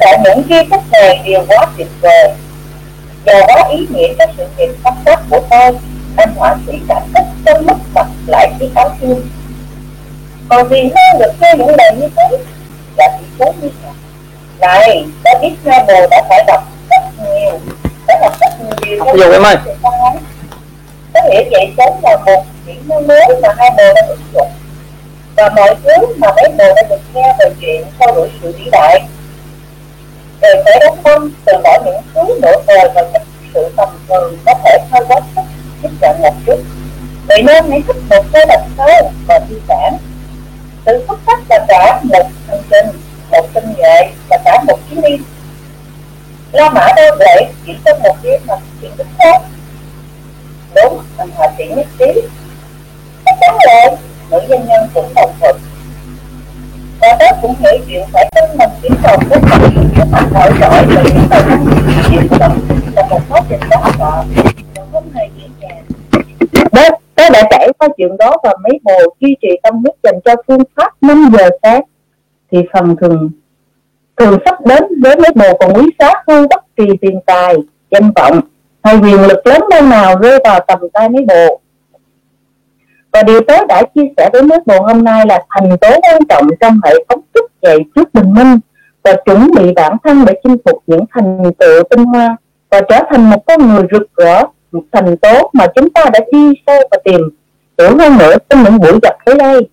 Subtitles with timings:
[0.00, 2.32] cả những tri thức này đều quá tuyệt vời.
[3.26, 5.72] Và quá ý nghĩa cho sự nghiệp công tác của tôi
[6.18, 9.26] anh họa sĩ cảm kích đến mức mặt lại chiếc áo thương
[10.48, 12.38] còn vì hơn được nghe những lời như thế
[12.96, 13.88] là bị cố như thế
[14.60, 17.58] này ta biết hai bồ đã phải đọc rất nhiều
[18.06, 19.56] đã đọc rất nhiều Ví dụ em ơi.
[21.14, 24.50] có nghĩa vậy sống là một kỹ năng mới mà hai bồ đã ứng dụng.
[25.36, 28.70] Và mọi thứ mà mấy bồ đã được nghe về chuyện theo đuổi sự vĩ
[28.72, 29.00] đại
[30.42, 33.22] rồi phải đóng tâm từ bỏ những thứ nổi bề và những
[33.54, 35.42] sự tầm thường có thể hơi quá sức
[35.82, 36.58] tiếp cận một chút.
[37.28, 39.96] Vậy nên hãy thích một cái đặc thơ và di sản.
[40.86, 42.86] Sự xuất sắc là cả một hành trình,
[43.30, 45.16] một tinh nghệ và cả một chuyến đi.
[46.52, 49.48] La Mã đô lệ chỉ trong một đêm mà chuyện rất tốt
[50.74, 52.20] đúng, anh hòa chuyện nhất trí.
[53.24, 53.96] Chắc chắn rồi
[54.30, 55.56] nữ doanh nhân cũng đồng thuận
[57.00, 60.50] và đó cũng hiểu chuyện phải tin mình kiếm đồng với sự kế hoạch nổi
[60.60, 61.64] trội từ những tài năng
[62.10, 62.52] chiến tâm
[62.96, 64.24] là một quá trình đó họ.
[64.76, 65.84] Và không hề dễ dàng
[66.72, 70.20] đó tớ đã trải qua chuyện đó và mấy bồ duy trì tâm huyết dành
[70.24, 71.80] cho phương pháp 5 giờ sáng.
[72.52, 73.30] Thì phần thường
[74.16, 77.54] thường sắp đến với mấy bồ còn quý giá hơn bất kỳ tiền tài,
[77.90, 78.40] danh vọng,
[78.82, 81.60] hay quyền lực lớn bao nào rơi vào tầm tay mấy bồ
[83.12, 86.24] và điều tớ đã chia sẻ với nước bồ hôm nay là thành tố quan
[86.28, 88.58] trọng trong hệ thống thức dậy trước bình minh
[89.02, 92.36] và chuẩn bị bản thân để chinh phục những thành tựu tinh hoa
[92.70, 94.42] và trở thành một con người rực rỡ,
[94.72, 97.20] một thành tố mà chúng ta đã đi sâu và tìm
[97.78, 99.68] hiểu hơn nữa trong những buổi gặp tới đây.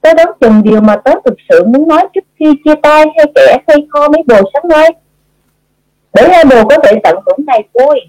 [0.00, 3.32] Tớ đoán chừng điều mà tớ thực sự muốn nói trước khi chia tay hay
[3.34, 4.88] kẻ hay kho mấy bồ sáng nay.
[6.14, 8.00] Để hai bồ có thể tận hưởng ngày vui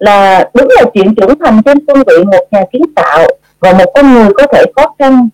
[0.00, 3.26] là đúng là chuyện trưởng thành trên cương vị một nhà kiến tạo
[3.60, 5.28] và một con người có thể khó khăn.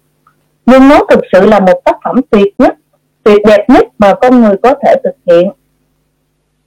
[0.66, 2.74] Nhưng nó thực sự là một tác phẩm tuyệt nhất,
[3.22, 5.50] tuyệt đẹp nhất mà con người có thể thực hiện.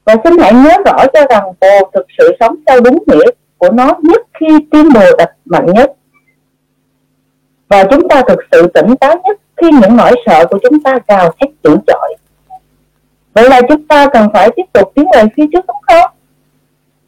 [0.06, 3.26] Và xin hãy nhớ rõ cho rằng bồ thực sự sống theo đúng nghĩa
[3.58, 5.92] của nó nhất khi tim bồ đập mạnh nhất.
[7.70, 11.00] Và chúng ta thực sự tỉnh táo nhất khi những nỗi sợ của chúng ta
[11.08, 12.16] gào thét dữ dội.
[13.34, 16.12] Vậy là chúng ta cần phải tiếp tục tiến về phía trước đúng không?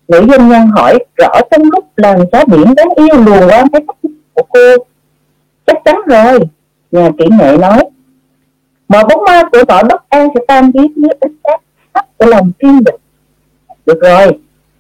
[0.08, 3.82] Nữ doanh nhân hỏi rõ trong lúc làm gió biển đáng yêu luồn qua mái
[3.88, 3.98] tóc
[4.34, 4.84] của cô.
[5.66, 6.40] Chắc chắn rồi
[6.92, 7.84] nhà kỹ nghệ nói.
[8.88, 11.60] Mọi bóng ma của nỗi bất an sẽ tan biến dưới ánh sáng
[11.94, 12.96] sắc của lòng kiên định.
[13.86, 14.32] Được rồi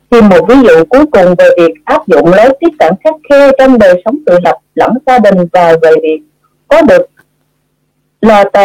[0.10, 3.50] tìm một ví dụ cuối cùng về việc áp dụng lối tiếp cận khắc khe
[3.60, 6.20] trong đời sống tự lập lẫn gia đình và về việc
[6.68, 7.10] có được
[8.22, 8.58] LT,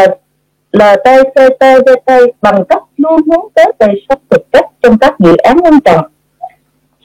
[0.72, 2.10] LTCTVT
[2.42, 6.06] bằng cách luôn hướng tới đời sống thực chất trong các dự án quan trọng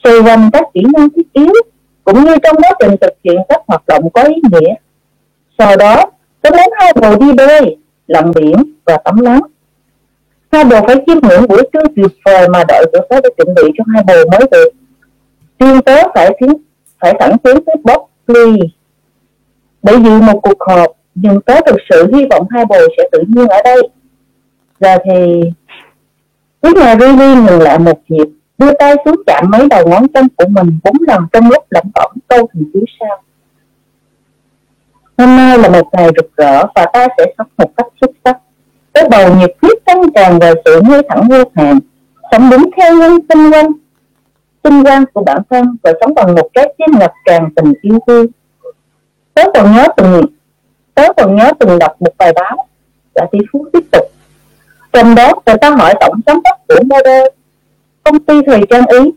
[0.04, 1.52] xoay quanh các kỹ năng thiết yếu,
[2.04, 4.74] cũng như trong quá trình thực hiện các hoạt động có ý nghĩa.
[5.58, 6.04] Sau đó
[6.42, 7.76] tôi muốn hai bồ đi bơi,
[8.06, 8.54] lặn biển
[8.84, 9.40] và tắm nắng.
[10.52, 13.54] Hai bồ phải chiêm ngưỡng buổi trưa tuyệt vời mà đội của tớ đã chuẩn
[13.54, 14.68] bị cho hai bồ mới được.
[15.58, 16.52] Riêng tớ phải tiến,
[17.00, 18.68] phải thẳng tiến tới Bob Lee.
[19.82, 23.22] Để dự một cuộc họp nhưng tớ thực sự hy vọng hai bồ sẽ tự
[23.28, 23.88] nhiên ở đây.
[24.80, 25.42] Giờ thì,
[26.62, 28.26] Lúc này Ruby ngừng lại một nhịp
[28.62, 31.84] đưa tay xuống chạm mấy đầu ngón chân của mình bốn lần trong lúc lẩm
[31.94, 33.22] bẩm câu thần chú sao
[35.18, 38.38] hôm nay là một ngày rực rỡ và ta sẽ sống một cách xuất sắc.
[38.94, 41.78] Cái bầu nhiệt huyết tăng tràn về sự ngay thẳng vô hạn,
[42.32, 43.66] sống đúng theo nhân tinh quan
[44.62, 47.98] tinh quang của bản thân và sống bằng một trái tim ngập tràn tình yêu
[48.06, 48.26] thương.
[49.34, 50.22] Tớ còn nhớ từng,
[50.94, 52.66] tớ còn nhớ từng đọc một bài báo
[53.14, 54.04] và tỷ phú tiếp tục.
[54.92, 57.26] Trong đó người ta hỏi tổng giám đốc của Model
[58.02, 59.10] công ty thời trang ý.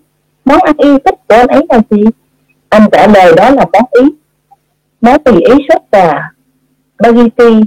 [0.45, 2.03] Món ăn yêu thích của anh ấy là gì?
[2.69, 4.01] Anh trả lời đó là món ý.
[5.01, 6.31] Món tùy ý sốt và
[6.99, 7.61] spaghetti.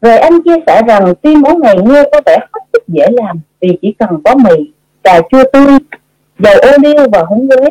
[0.00, 3.40] Rồi anh chia sẻ rằng tuy món này nghe có vẻ hết sức dễ làm
[3.60, 5.78] vì chỉ cần có mì, cà chua tươi,
[6.38, 7.68] dầu ô liu và húng quế.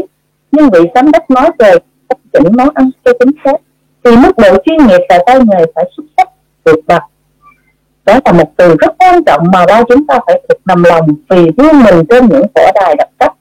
[0.52, 1.72] Nhưng vị giám đốc nói về
[2.10, 3.56] cách chỉnh món ăn cho chính xác
[4.04, 6.30] thì mức độ chuyên nghiệp và tay nghề phải xuất sắc,
[6.64, 7.04] tuyệt bậc.
[8.08, 11.08] Đó là một từ rất quan trọng mà ba chúng ta phải thực nằm lòng
[11.30, 13.34] vì riêng mình trên những võ đài đặc cấp,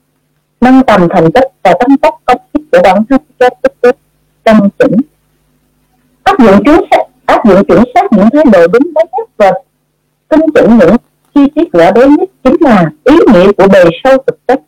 [0.61, 3.97] nâng tầm thành tích và tăng tốc công sức của bản thân cho tích cực,
[4.45, 5.01] căn chỉnh.
[6.23, 9.53] Áp dụng chính sách áp dụng chuẩn xác những thái độ đúng đắn nhất và
[10.29, 10.97] tinh chỉnh những
[11.35, 14.61] chi tiết rõ bé nhất chính là ý nghĩa của bề sâu thực chất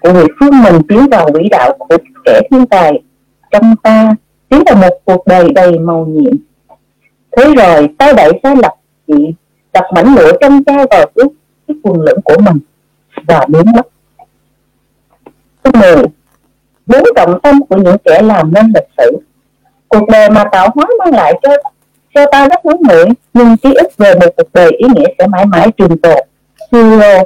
[0.00, 3.02] của việc phương mình tiến vào quỹ đạo của kẻ thiên tài
[3.50, 4.14] trong ta
[4.48, 6.34] tiến vào một cuộc đời đầy màu nhiệm
[7.36, 8.74] thế rồi tay đẩy sai lập
[9.16, 9.34] chị
[9.72, 11.26] đặt mảnh lụa trong chai vào cái,
[11.68, 12.58] cái quần lửng của mình
[13.26, 13.86] và biến mất.
[15.64, 16.04] Thứ mười
[16.86, 19.18] bốn trọng tâm của những kẻ làm nên lịch sử.
[19.88, 21.50] Cuộc đời mà tạo hóa mang lại cho
[22.14, 23.04] cho ta rất ngắn ngủi,
[23.34, 26.18] nhưng ký ức về một cuộc đời ý nghĩa sẽ mãi mãi trường tồn.
[26.72, 27.22] Hero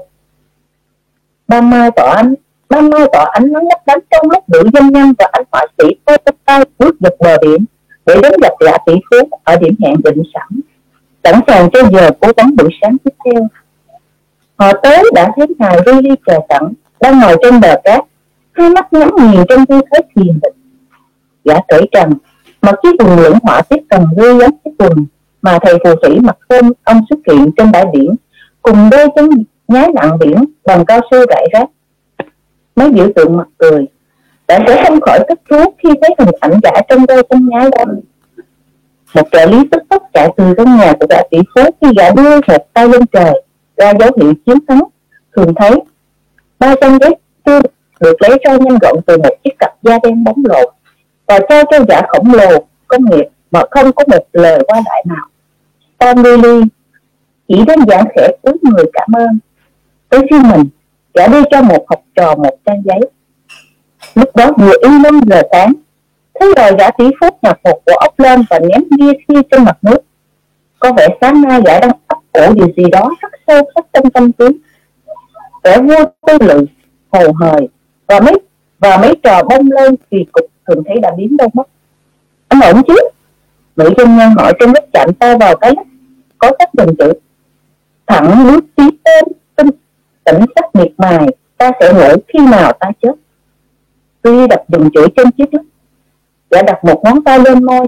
[1.49, 2.35] Ban mai tỏ ánh
[2.69, 5.67] ban mai tỏ ánh nắng lấp lánh trong lúc nữ doanh nhân và anh họa
[5.79, 7.65] sĩ tay tay bước dọc bờ biển
[8.07, 10.61] để đến gặp gã tỷ phú ở điểm hẹn định sẵn
[11.27, 13.49] sẵn sàng cho giờ cố gắng buổi sáng tiếp theo.
[14.57, 18.05] Họ tới đã thấy ngài ly ly chờ sẵn, đang ngồi trên bờ cát.
[18.53, 20.53] Hai mắt nhắm nghiền trong tư thế thiền định.
[21.45, 22.13] Gã cởi trần
[22.63, 25.07] mặc chiếc quần lưỡng họa tiếp cầm rơi giống chiếc quần
[25.43, 28.15] mà thầy phù thủy mặc hôm ông xuất hiện trên bãi biển,
[28.63, 31.69] cùng đôi chân nhái nặng biển bằng cao su rải rác.
[32.77, 33.87] Mấy biểu tượng mặt cười
[34.47, 37.71] bạn sẽ không khỏi thích thú khi thấy hình ảnh gã trong đôi chân nhái
[37.71, 37.85] đó
[39.15, 42.11] một trợ lý tức tốc chạy từ trong nhà của gã tỷ phú khi gã
[42.11, 43.43] đưa một tay lên trời,
[43.77, 44.83] ra dấu hiệu chiến thắng
[45.37, 45.81] thường thấy,
[46.59, 47.61] ba trăm giấy tư
[48.01, 50.75] được lấy ra nhanh gọn từ một chiếc cặp da đen bóng lộn
[51.27, 55.05] và trao cho gã khổng lồ công nghiệp mà không có một lời qua lại
[55.07, 55.27] nào.
[55.99, 56.63] Tom Lily
[57.49, 59.39] chỉ đơn giản khẽ cúi người cảm ơn.
[60.09, 60.69] Tới khi mình,
[61.15, 63.01] gã đưa cho một học trò một trang giấy.
[64.15, 65.73] Lúc đó vừa y năm giờ sáng
[66.41, 69.65] thế rồi gã tỷ phút nhặt một bộ ốc lên và ném bia kia trên
[69.65, 69.99] mặt nước.
[70.79, 74.11] Có vẻ sáng nay gã đang ấp ủ điều gì đó rất sâu sắc trong
[74.11, 74.45] tâm trí.
[75.65, 76.67] Kẻ vua tư lự,
[77.11, 77.69] hồ hời,
[78.07, 78.35] và mấy
[78.79, 81.69] và mấy trò bông lên kỳ cục thường thấy đã biến đâu mất.
[82.49, 82.95] Anh ổn chứ?
[83.77, 85.75] Nữ doanh nhân hỏi trong lúc chạm tay vào cái
[86.39, 87.13] có các bình chữ.
[88.07, 89.25] Thẳng nước tí tên
[89.57, 89.71] tinh,
[90.25, 93.13] tỉnh sắc miệt mài, ta sẽ ngủ khi nào ta chết.
[94.23, 95.63] Tuy đập dừng chữ trên chiếc đất
[96.51, 97.87] gã đặt một ngón tay lên môi.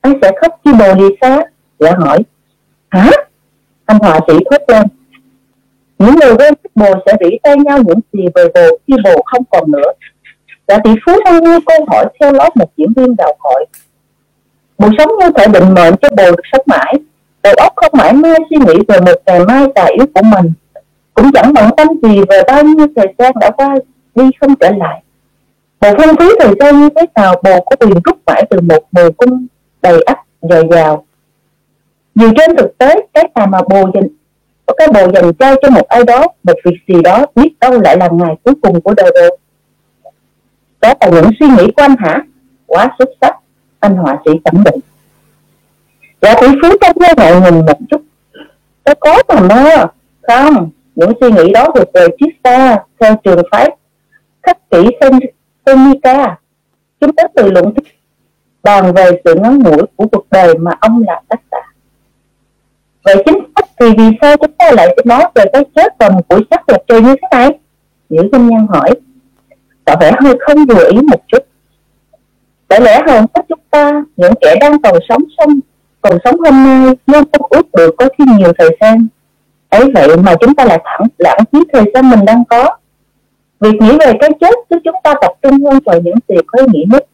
[0.00, 1.44] Anh sẽ khóc khi bồ đi xa
[1.78, 2.18] gã hỏi,
[2.90, 3.10] hả?
[3.84, 4.86] Anh họa sĩ thốt lên.
[5.98, 9.22] Những người quen thích bồ sẽ rỉ tay nhau những gì về bồ khi bồ
[9.26, 9.92] không còn nữa.
[10.68, 13.64] Gã tỷ phú đang nghe câu hỏi theo lót một diễn viên đào hội
[14.78, 16.94] bồ sống như thể định mệnh cho bồ được sống mãi.
[17.42, 20.52] Đầu óc không mãi mê suy nghĩ về một ngày mai tài yếu của mình.
[21.14, 23.74] Cũng chẳng bận tâm gì về bao nhiêu thời gian đã qua,
[24.14, 25.02] đi không trở lại
[25.84, 28.88] bồ không khí thời gian như thế nào, bồ có quyền rút mãi từ một
[28.92, 29.46] bồ cung
[29.82, 31.06] đầy ắp dồi dào.
[32.14, 34.08] Dù trên thực tế, cái tàu mà bồ dành
[34.66, 37.80] có cái bồ dành trao cho một ai đó, một việc gì đó, biết đâu
[37.80, 39.36] lại là ngày cuối cùng của đời bồ
[40.80, 42.22] đó là những suy nghĩ của anh hả?
[42.66, 43.36] Quá xuất sắc,
[43.80, 44.80] anh họa sĩ khẳng định.
[46.22, 48.02] Dạ tỷ phú trong giới ngại nhìn một chút.
[48.84, 49.86] Tôi có mà mơ.
[50.22, 53.70] Không, những suy nghĩ đó thuộc về triết gia theo trường phái.
[54.42, 54.88] Khắc kỷ
[55.66, 56.36] Seneca
[57.00, 57.94] chúng ta từ luận thuyết
[58.62, 61.72] bàn về sự ngắn ngủi của cuộc đời mà ông là tác giả.
[63.04, 66.28] Vậy chính xác thì vì sao chúng ta lại nói về cái chết và một
[66.28, 67.58] buổi sắc đẹp trời như thế này?
[68.08, 68.90] Nữ doanh nhân hỏi.
[69.84, 71.38] Có vẻ hơi không vừa ý một chút.
[72.68, 75.60] Bởi lẽ hầu hết chúng ta, những kẻ đang còn sống sống
[76.00, 79.06] còn sống hôm nay nhưng không ước được có thêm nhiều thời gian.
[79.68, 82.76] Ấy vậy mà chúng ta lại thẳng lãng phí thời gian mình đang có
[83.64, 86.58] việc nghĩ về cái chết giúp chúng ta tập trung hơn vào những việc có
[86.58, 87.06] ý nghĩa nhất.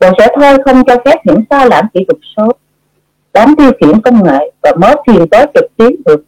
[0.00, 2.52] Bộ sẽ thôi không cho phép những sai lãm kỹ thuật số.
[3.32, 6.24] Đám tiêu khiển công nghệ và mớ thiền tới trực tiến được.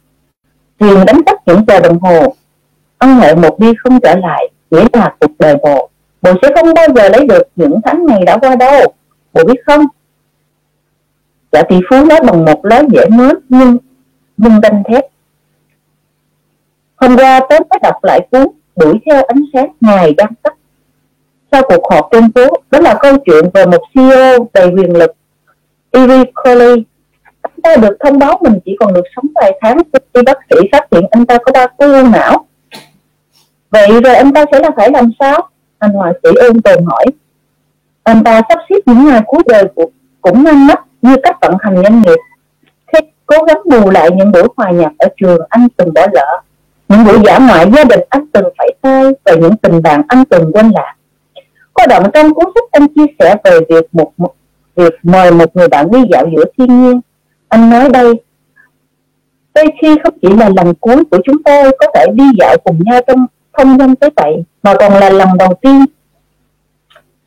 [0.79, 2.35] Thiền đánh cắp những giờ đồng hồ.
[2.97, 5.89] Ân huệ một đi không trở lại, nghĩa là cuộc đời bộ.
[6.21, 8.93] Bộ sẽ không bao giờ lấy được những tháng ngày đã qua đâu.
[9.33, 9.85] Bộ biết không?
[11.51, 13.77] Dạ tỷ phú nói bằng một lối dễ mến nhưng
[14.37, 15.05] nhưng đanh thép.
[16.95, 18.47] Hôm qua tớ mới đọc lại cuốn
[18.79, 20.53] Đuổi theo ánh sáng ngày đang tắt
[21.51, 25.11] Sau cuộc họp trên phố, Đó là câu chuyện về một CEO đầy quyền lực
[25.91, 26.83] Eric Coley
[27.41, 29.77] Anh ta được thông báo mình chỉ còn được sống vài tháng
[30.13, 32.45] Khi bác sĩ phát hiện anh ta có ba khối u não.
[33.69, 35.49] Vậy rồi anh ta sẽ là phải làm sao?
[35.79, 37.05] Anh họa sĩ ôn tồn hỏi.
[38.03, 39.85] Anh ta sắp xếp những ngày cuối đời của,
[40.21, 42.17] cũng ngăn mắt như cách vận hành doanh nghiệp.
[42.93, 46.41] Thế cố gắng bù lại những buổi hòa nhạc ở trường anh từng bỏ lỡ
[46.89, 50.25] những buổi giả ngoại gia đình anh từng phải tay và những tình bạn anh
[50.25, 50.95] từng quên lạc
[51.73, 54.11] có đoạn trong cuốn sách anh chia sẻ về việc một,
[54.75, 57.01] việc mời một người bạn đi dạo giữa thiên nhiên.
[57.47, 58.13] Anh nói đây
[59.53, 62.79] đôi khi không chỉ là lần cuối của chúng tôi có thể đi dạo cùng
[62.85, 65.85] nhau trong không gian tới vậy mà còn là lần đầu tiên.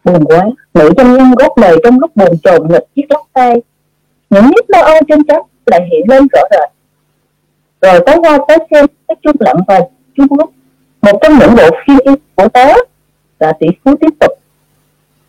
[0.05, 3.63] Buồn quá nữ doanh nhân góp lời trong lúc buồn chồn nghịch chiếc lắc tay.
[4.31, 6.71] Những nếp lo âu trên trán lại hiện lên rõ rệt
[7.83, 9.81] rồi tới qua, tới xem cái trung lận và
[10.17, 10.51] Trung Quốc
[11.03, 12.75] một trong những bộ phim của tớ
[13.39, 14.31] là tỷ phú tiếp tục.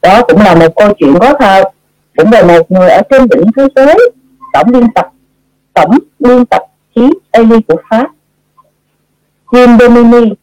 [0.01, 1.63] Đó cũng là một câu chuyện có thật
[2.17, 4.11] cũng về một người ở trên đỉnh thế giới,
[4.53, 5.09] tổng liên tập,
[5.73, 6.61] tổng liên tập
[6.95, 8.07] chí Ali của Pháp.
[9.47, 10.33] Jim Domini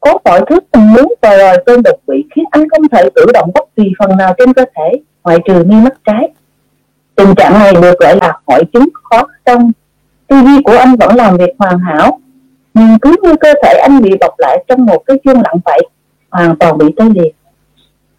[0.00, 3.26] có mọi thứ tình muốn và rồi cơn đột quỵ khiến anh không thể cử
[3.34, 6.28] động bất kỳ phần nào trên cơ thể, ngoại trừ mi mắt trái.
[7.14, 9.72] Tình trạng này được gọi là hội chứng khó trong
[10.28, 12.20] tư duy của anh vẫn làm việc hoàn hảo,
[12.74, 15.80] nhưng cứ như cơ thể anh bị bọc lại trong một cái chuông lặng vậy,
[16.30, 17.32] hoàn toàn bị tê liệt.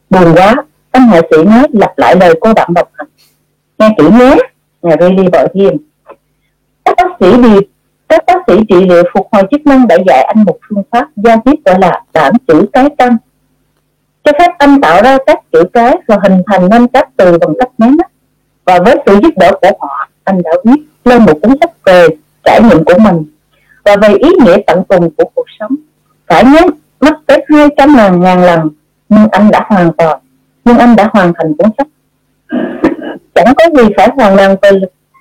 [0.09, 0.55] Buồn quá,
[0.91, 3.07] anh hạ sĩ nói lặp lại lời cô bạn độc hành
[3.79, 4.35] nghe kỹ nhé,
[4.81, 5.77] nhà Riley vợ hiền
[6.85, 7.59] các bác sĩ đi,
[8.09, 11.07] các bác sĩ trị liệu phục hồi chức năng đã dạy anh một phương pháp
[11.15, 13.17] giao tiếp gọi là bản chữ cái căn
[14.23, 17.53] cho phép anh tạo ra các chữ cái và hình thành nên các từ bằng
[17.59, 18.07] cách nháy mắt.
[18.65, 22.07] Và với sự giúp đỡ của họ, anh đã viết lên một cuốn sách về
[22.43, 23.25] trải nghiệm của mình.
[23.85, 25.75] Và về ý nghĩa tận cùng của cuộc sống.
[26.27, 26.61] Phải nhớ
[26.99, 28.69] mất tới hai trăm ngàn ngàn lần,
[29.09, 30.19] nhưng anh đã hoàn toàn,
[30.65, 31.87] nhưng anh đã hoàn thành cuốn sách.
[33.35, 34.71] Chẳng có gì phải hoàn toàn về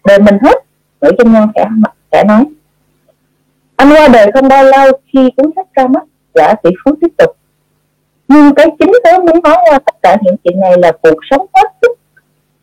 [0.04, 0.56] đời mình hết
[1.00, 1.66] nữ doanh nhân sẽ
[2.12, 2.44] sẽ nói.
[3.76, 6.02] Anh qua đời không bao lâu khi cuốn sách ra mắt,
[6.34, 7.36] giả tỷ phú tiếp tục.
[8.28, 11.46] Nhưng cái chính tớ muốn nói qua tất cả những chuyện này là cuộc sống
[11.54, 11.98] hết sức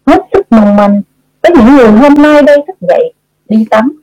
[0.05, 1.01] hết sức mong manh
[1.46, 3.14] có những người hôm nay đây thức dậy,
[3.50, 4.02] đi tắm,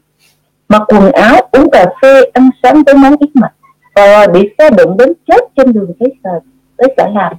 [0.69, 3.53] mặc quần áo, uống cà phê, ăn sáng với món ít mạch,
[3.95, 6.31] và bị xe đụng đến chết trên đường thế sờ
[6.77, 7.33] tới xã làm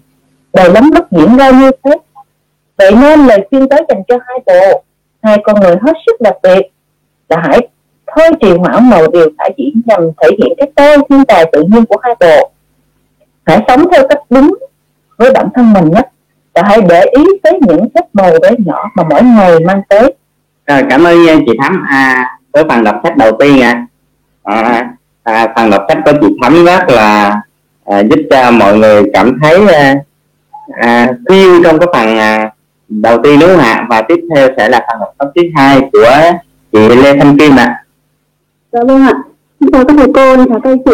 [0.54, 1.92] đời lắm bất diễn ra như thế.
[2.78, 4.84] Vậy nên lời khuyên tới dành cho hai bộ,
[5.22, 6.62] hai con người hết sức đặc biệt,
[7.30, 7.68] là hãy
[8.16, 11.64] thôi trì hoãn màu điều phải diễn nhằm thể hiện cái tôi, thiên tài tự
[11.64, 12.52] nhiên của hai bộ.
[13.46, 14.56] Hãy sống theo cách đúng
[15.18, 16.10] với bản thân mình nhất
[16.54, 20.14] và hãy để ý tới những phép màu bé nhỏ mà mỗi ngày mang tới.
[20.68, 21.84] Rồi cảm ơn chị thắm.
[21.90, 23.86] À, với phần đọc sách đầu tiên à.
[24.44, 24.90] À,
[25.24, 27.42] à, phần đọc sách của chị thắm rất là
[27.86, 29.96] à, giúp cho mọi người cảm thấy à,
[30.82, 32.52] à, feel trong cái phần à,
[32.90, 33.86] đầu tiên đúng không ạ?
[33.90, 36.32] Và tiếp theo sẽ là phần đọc sách thứ hai của
[36.72, 37.64] chị Lê Thanh Kim ạ.
[37.64, 37.84] À.
[38.72, 39.14] dạ vâng ạ.
[39.74, 40.92] Chào các thầy cô chào các chị.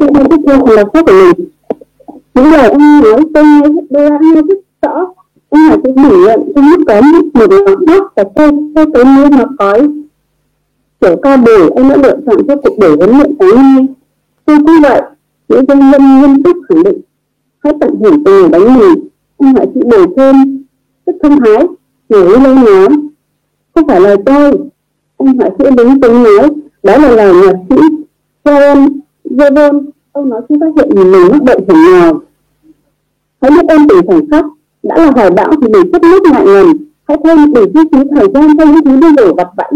[0.00, 1.48] Tôi đang tiếp theo phần đọc sách của mình
[2.36, 5.06] những lời anh nói tôi nghe tôi đã nghe rất rõ
[5.50, 7.00] anh là tôi biểu nhận tôi mất có
[7.34, 9.78] một lòng mắt và tôi tôi tới nơi mà có
[11.00, 13.86] kiểu ca bồi anh đã lựa chọn cho cuộc buổi huấn luyện sáng nay.
[14.44, 15.02] Tôi cũng vậy,
[15.48, 17.00] những doanh nhân nghiêm túc khẳng định,
[17.58, 18.86] hãy tận hưởng từ bánh mì
[19.38, 20.64] anh hãy chịu bồi thêm.
[21.06, 21.66] Rất thông thái
[22.08, 22.88] người lâu nói
[23.74, 24.52] không phải lời tôi
[25.18, 26.50] anh hãy sĩ đứng tiếng nói
[26.82, 27.76] đó là lời nhạc sĩ
[28.44, 28.88] Joan
[29.24, 29.84] Jevon
[30.16, 32.20] câu nói khi phát hiện mình mình mắc bệnh hiểm nghèo.
[33.40, 34.44] Hãy biết ơn tình khoảnh khắc
[34.82, 36.66] đã là hoài bão thì đừng chấp nước ngại ngần
[37.08, 39.72] hãy thay để chi phí thời gian cho những thứ đi đổ vặt vãnh.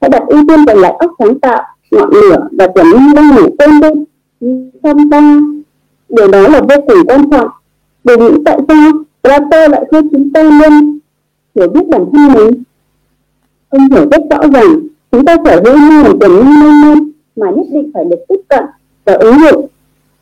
[0.00, 3.34] Hãy đặt ưu tiên vào lại óc sáng tạo, ngọn lửa và tiềm năng đang
[3.34, 3.88] ngủ quên đi
[4.82, 5.40] trong ta
[6.08, 7.48] điều đó là vô cùng quan trọng.
[8.04, 10.98] Để nghĩ tại sao Plato lại khuyên chúng ta nên
[11.54, 12.62] hiểu biết bản thân mình.
[13.68, 14.80] Ông hiểu rất rõ ràng
[15.12, 18.40] chúng ta sở hữu nguồn tiềm năng mênh mông mà nhất định phải được tiếp
[18.48, 18.64] cận
[19.04, 19.66] và ứng dụng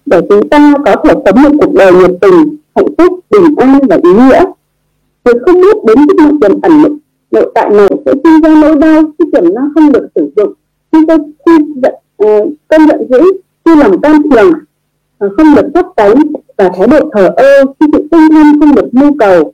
[0.07, 3.79] để chúng ta có thể sống một cuộc đời nhiệt tình hạnh phúc bình an
[3.89, 4.45] và ý nghĩa.
[5.25, 6.99] Việc không biết đến chức năng tiềm ẩn
[7.31, 10.53] nội tại này sẽ sinh ra nỗi đau khi tiềm năng không được sử dụng
[10.93, 11.17] khi ta
[11.47, 11.53] khi
[11.83, 13.21] giận uh, cơn giận dữ
[13.65, 14.53] khi lòng can thường
[15.27, 16.15] uh, không được chấp cánh
[16.57, 19.53] và thái độ thờ ơ khi sự tinh thần không được nhu cầu.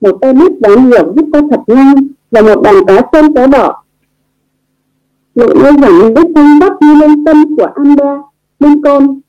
[0.00, 1.94] Một tay biết đoán hiểu giúp ta thật nhanh
[2.30, 3.82] và một đàn cá sơn cá đỏ
[5.34, 8.22] nội như giảm biết thanh bắc như lên tâm của Anda
[8.62, 9.20] Lincoln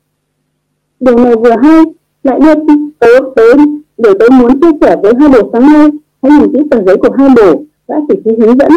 [1.00, 1.82] điều này vừa hay,
[2.22, 2.54] lại đưa
[2.98, 3.54] tớ tới
[3.98, 5.88] để tớ muốn chia sẻ với hai đồ sáng nay.
[6.22, 8.72] Hãy nhìn kỹ tờ giấy của hai đồ, đã chỉ ký hướng dẫn.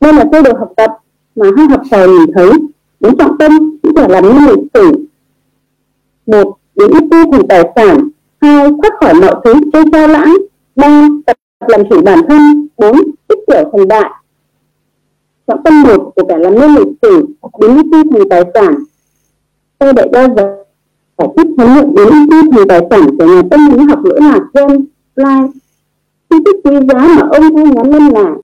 [0.00, 0.90] Đây là sơ đồ học tập
[1.36, 2.50] mà hai học trò nhìn thấy.
[3.00, 5.06] Đến trọng tâm cũng phải làm nên lịch sử.
[6.26, 8.08] Một biến ưu tư thành tài sản.
[8.40, 10.36] Hai, thoát khỏi mọi thứ chơi trao lãng.
[10.76, 11.36] Ba, tập
[11.68, 12.68] làm chủ bản thân.
[12.78, 12.96] Bốn
[13.28, 14.10] tích tiểu thành đại.
[15.46, 17.26] Trọng tâm một của cả làm nên lịch sử,
[17.60, 18.74] đến ưu tư thành tài sản
[19.78, 20.64] tôi đã bao giờ
[21.18, 24.04] giải thích huấn luyện đến ưu tư thành tài sản của nhà tâm lý học
[24.04, 24.84] lỗi lạc John
[25.16, 25.48] Fly
[26.30, 28.34] chi tiết quý giá mà ông thay nhóm lên là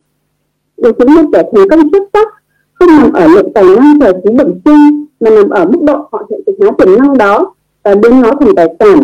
[0.77, 2.29] để chứng minh kẻ thành công xuất sắc
[2.81, 6.09] không nằm ở lượng tài năng thời trí bẩm sinh, mà nằm ở mức độ
[6.13, 9.03] họ hiện thực hóa tiềm năng đó và biến nó thành tài sản.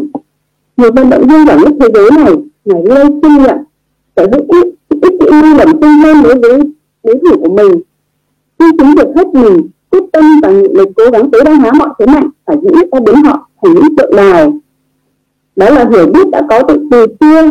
[0.77, 3.57] Nhiều vận động viên giỏi nhất thế giới này, ngày lây kinh nghiệm,
[4.17, 6.61] sở hữu ít ít kỹ năng bẩm sinh hơn đối với
[7.05, 7.81] đối thủ của mình.
[8.59, 11.73] Khi chúng được hết mình quyết tâm và nghị lực cố gắng tối đa hóa
[11.73, 14.51] mọi thế mạnh phải giữ ta biến họ thành những tượng đài.
[15.57, 17.51] Đó là hiểu biết đã có từ từ xưa.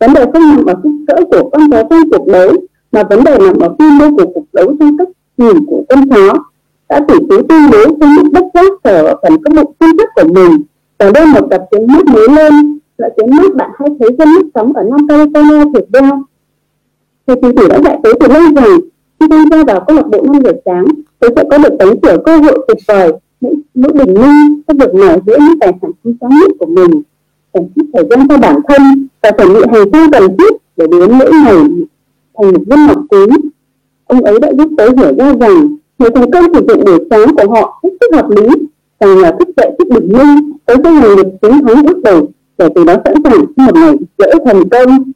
[0.00, 2.52] Vấn đề không nằm ở kích cỡ của con chó trong cuộc đấu,
[2.92, 6.08] mà vấn đề nằm ở quy mô của cuộc đấu trong cách nhìn của con
[6.08, 6.34] chó.
[6.88, 9.90] Đã tỉ tú tuyên bố trong mức bất giác sở ở phần các mục tiêu
[9.98, 10.62] thức của mình.
[10.98, 14.28] Và đây một tập tiếng nước mới lên, là tiếng nước bạn hay thấy dân
[14.34, 16.10] nước sống ở Nam California thiệt ra
[17.26, 18.80] thì kỳ thủy đã dạy tới từ lâu rồi,
[19.20, 20.84] khi tham gia vào câu lạc bộ năm giờ sáng
[21.18, 24.74] tôi sẽ có được tống cửa cơ hội tuyệt vời những mũi bình minh sẽ
[24.74, 27.02] được mở giữa những tài sản quý giá nhất của mình
[27.54, 30.86] dành chút thời gian cho bản thân và chuẩn bị hành trang cần thiết để
[30.86, 31.56] biến mỗi ngày
[32.34, 33.26] thành một viên ngọc quý.
[34.06, 37.36] Ông ấy đã giúp tôi hiểu ra rằng người thành công sử dụng buổi sáng
[37.36, 38.46] của họ hết sức hợp lý,
[39.00, 42.26] rằng là thức dậy thức bình minh tới cho người được chiến thắng bước đầu
[42.58, 45.12] để từ đó sẵn sàng một ngày dễ thành công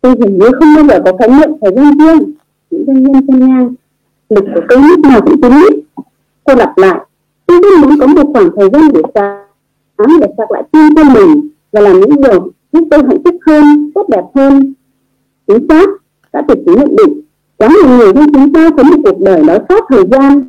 [0.00, 2.32] tôi hình như không bao giờ có khái niệm thời gian riêng,
[2.70, 3.74] những doanh nhân trong ngang
[4.28, 5.74] lực của tôi lúc nào cũng tính ít
[6.44, 7.00] cô lặp lại,
[7.46, 11.04] tôi rất muốn có một khoảng thời gian để sáng để sạc lại tim cho
[11.04, 14.74] mình và làm những điều giúp tôi hạnh phúc hơn, tốt đẹp hơn.
[15.46, 15.88] Chính xác,
[16.32, 17.20] đã thực chứng nhận định,
[17.56, 20.42] quá nhiều người trong chúng ta có một cuộc đời nói sát thời gian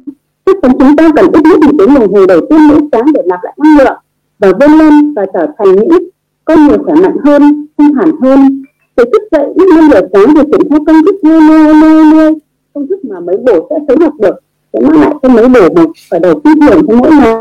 [0.48, 3.14] chắc chắn chúng ta cần ít nhất một tiếng đồng hồ đầu tiên mỗi sáng
[3.14, 3.98] để nạp lại năng lượng
[4.40, 6.10] và vươn lên và trở thành những
[6.46, 8.64] con người khỏe mạnh hơn hung hẳn hơn.
[8.98, 12.06] Để thức dậy lúc năm giờ sáng để triển khai công thức nuôi nuôi nuôi
[12.12, 12.34] nuôi
[12.78, 14.36] công thức mà mấy bổ sẽ sớm học được,
[14.74, 17.36] sẽ mang lại cho mấy bổ một khởi đầu tư tưởng cho mỗi ngày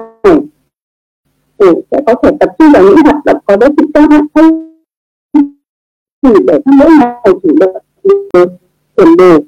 [1.58, 4.06] để ừ, sẽ có thể tập trung vào những hoạt động có giá trị cao
[4.34, 4.72] hơn.
[6.22, 7.76] Thì để cho mỗi ngày chủ động
[8.96, 9.38] chuyển đề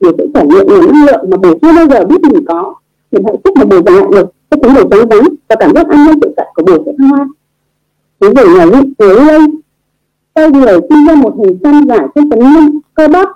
[0.00, 2.74] để sẽ trải nghiệm những năng lượng mà bổ chưa bao giờ biết mình có.
[3.10, 5.88] Thì hạnh phúc mà bổ lại được, cái tính đồ trắng vắng và cảm giác
[5.88, 7.28] an ninh tự tại của bổ sẽ thăng hoa.
[8.20, 9.40] Ví dụ nhà vị dưới đây
[10.34, 13.28] tôi người sinh ra một hình xăm giả trên tấm lưng, cơ bắp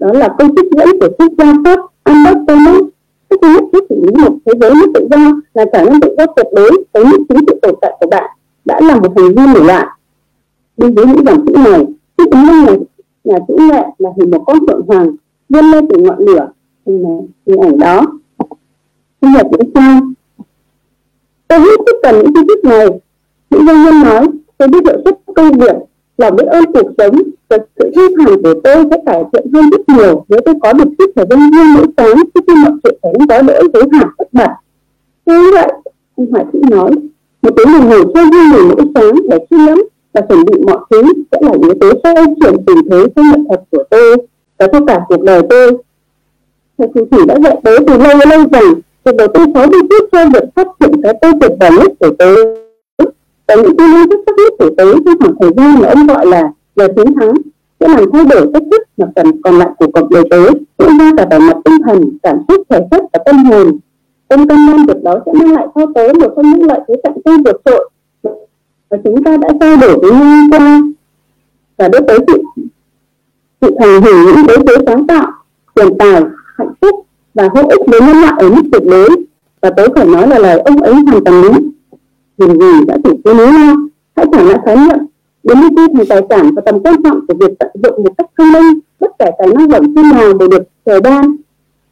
[0.00, 2.82] đó là công thức dẫn của quốc gia pháp Albert Thomas
[3.28, 6.14] tức thứ nhất xử lý một thế giới mất tự do là trở nên tự
[6.18, 8.30] do tuyệt đối tới những chính sự tồn tại của bạn
[8.64, 9.88] đã là một hành vi nổi loạn.
[10.76, 11.86] Đi dưới những dòng chữ này
[12.18, 12.78] chiếc tính năng này
[13.24, 15.16] nhà chữ nghệ là hình một con phượng hoàng
[15.48, 16.48] vươn lên từ ngọn lửa.
[16.86, 18.06] Hình, hình ảnh đó.
[19.20, 20.00] Bây giờ chúng ta
[21.48, 22.86] tôi hết tiếp cần những chi tiết này.
[23.50, 24.26] Những doanh nhân nói
[24.58, 25.76] tôi biết hiệu suất công việc
[26.20, 29.70] lòng biết ơn cuộc sống và sự hy thẳng của tôi sẽ cải thiện hơn
[29.70, 32.72] rất nhiều nếu tôi có được sức thời gian riêng mỗi sáng trước khi mọi
[32.82, 34.50] chuyện phải có lỗi giới hạn tất bật.
[35.26, 35.68] Như vậy
[36.16, 36.90] ông hoài sĩ nói,
[37.42, 40.52] một tiếng đồng hồ cho riêng mình mỗi sáng để suy ngẫm và chuẩn bị
[40.66, 44.16] mọi thứ sẽ là yếu tố xoay chuyển tình thế trong nghệ thuật của tôi
[44.58, 45.72] và cho cả cuộc đời tôi.
[46.78, 49.78] Thầy phù thủy đã dạy tôi từ lâu lâu rằng việc đầu tôi khó đi
[49.90, 52.69] quyết cho việc phát triển cái tôi tuyệt vời nhất của tôi
[53.50, 56.06] và những tư duy rất sắc nhất của tôi trong khoảng thời gian mà ông
[56.06, 57.34] gọi là giờ chiến thắng
[57.80, 60.98] sẽ làm thay đổi cách thức mà phần còn lại của cuộc đời tới diễn
[60.98, 63.78] ra cả về mặt tinh thần, cảm xúc, thể chất và tâm hồn.
[64.28, 66.94] Ông tâm nam việc đó sẽ mang lại cho tới một trong những lợi thế
[67.02, 67.90] cạnh tranh vượt trội
[68.90, 70.82] và chúng ta đã trao đổi với nhau qua.
[71.76, 72.42] Và đưa tới sự
[73.60, 75.32] sự thành hưởng những đối tố sáng tạo,
[75.74, 76.22] tiền tài,
[76.56, 79.08] hạnh phúc và hữu ích với nhân loại ở mức tuyệt đối.
[79.60, 81.70] Và tôi phải nói là lời ông ấy hoàn toàn đúng
[82.40, 83.76] tiền gì đã chỉ cứ lý lao
[84.16, 84.98] hãy trả lại khái niệm.
[85.42, 88.30] Biến đi thành tài sản và tầm quan trọng của việc tận dụng một cách
[88.38, 91.36] thông minh, bất kể tài năng bẩm sinh nào đều được trời ban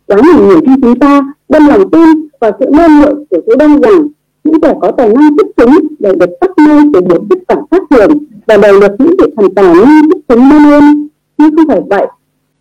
[0.06, 3.56] quá nhiều người trong chúng ta đem lòng tin và sự mong đợi của số
[3.58, 4.08] đông rằng
[4.44, 7.56] những kẻ có tài năng xuất chúng đều được tắt mây từ một kết quả
[7.70, 11.08] khác thường và đều được những vị thần tài năng xuất chúng mong ơn
[11.38, 12.06] nhưng không phải vậy,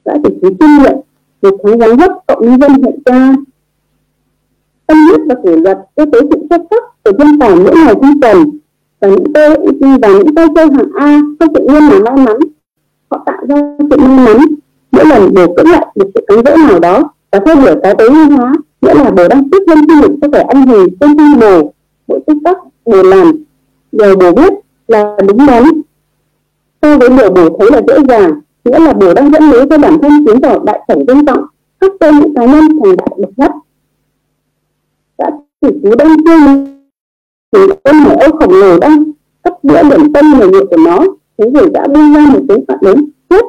[0.05, 0.95] đã chỉ cứ kinh nghiệm
[1.41, 3.35] việc thắng giáng dấp cộng nhân dân hiện ra
[4.87, 7.95] tâm huyết và kỷ luật cho tế sự xuất sắc để dân tài mỗi ngày
[8.01, 8.49] trong tuần,
[8.99, 9.57] và những tôi
[10.01, 12.37] và những tay chơi hàng A không tự nhiên là may mắn.
[13.09, 13.55] Họ tạo ra
[13.89, 14.37] sự may mắn.
[14.91, 17.95] Mỗi lần bổ cưỡng lại được sự cắn rỡ nào đó, và theo đuổi cái
[17.97, 20.87] tối ưu hóa, nghĩa là bồ đang tiếp lên du lịch cho kẻ anh hùng
[20.99, 21.73] trên trang bồ.
[22.07, 23.31] Mỗi tích tắc, bồ làm.
[23.91, 24.53] Điều bồ biết
[24.87, 25.63] là đúng đắn.
[26.81, 29.77] So với điều bồ thấy là dễ dàng, nghĩa là bồ đang dẫn lối cho
[29.77, 31.45] bản thân tiến vào đại cảnh danh vọng
[31.81, 33.51] khắc tên những cá nhân thành đại bậc nhất
[35.17, 36.76] đã chỉ chú đang phương
[37.51, 39.03] thì con hải âu khổng lồ đang
[39.43, 41.05] cắt bữa điểm tâm người nhiệt của nó.
[41.37, 43.45] Thế rồi đã buông ra một tiếng phản lớn chết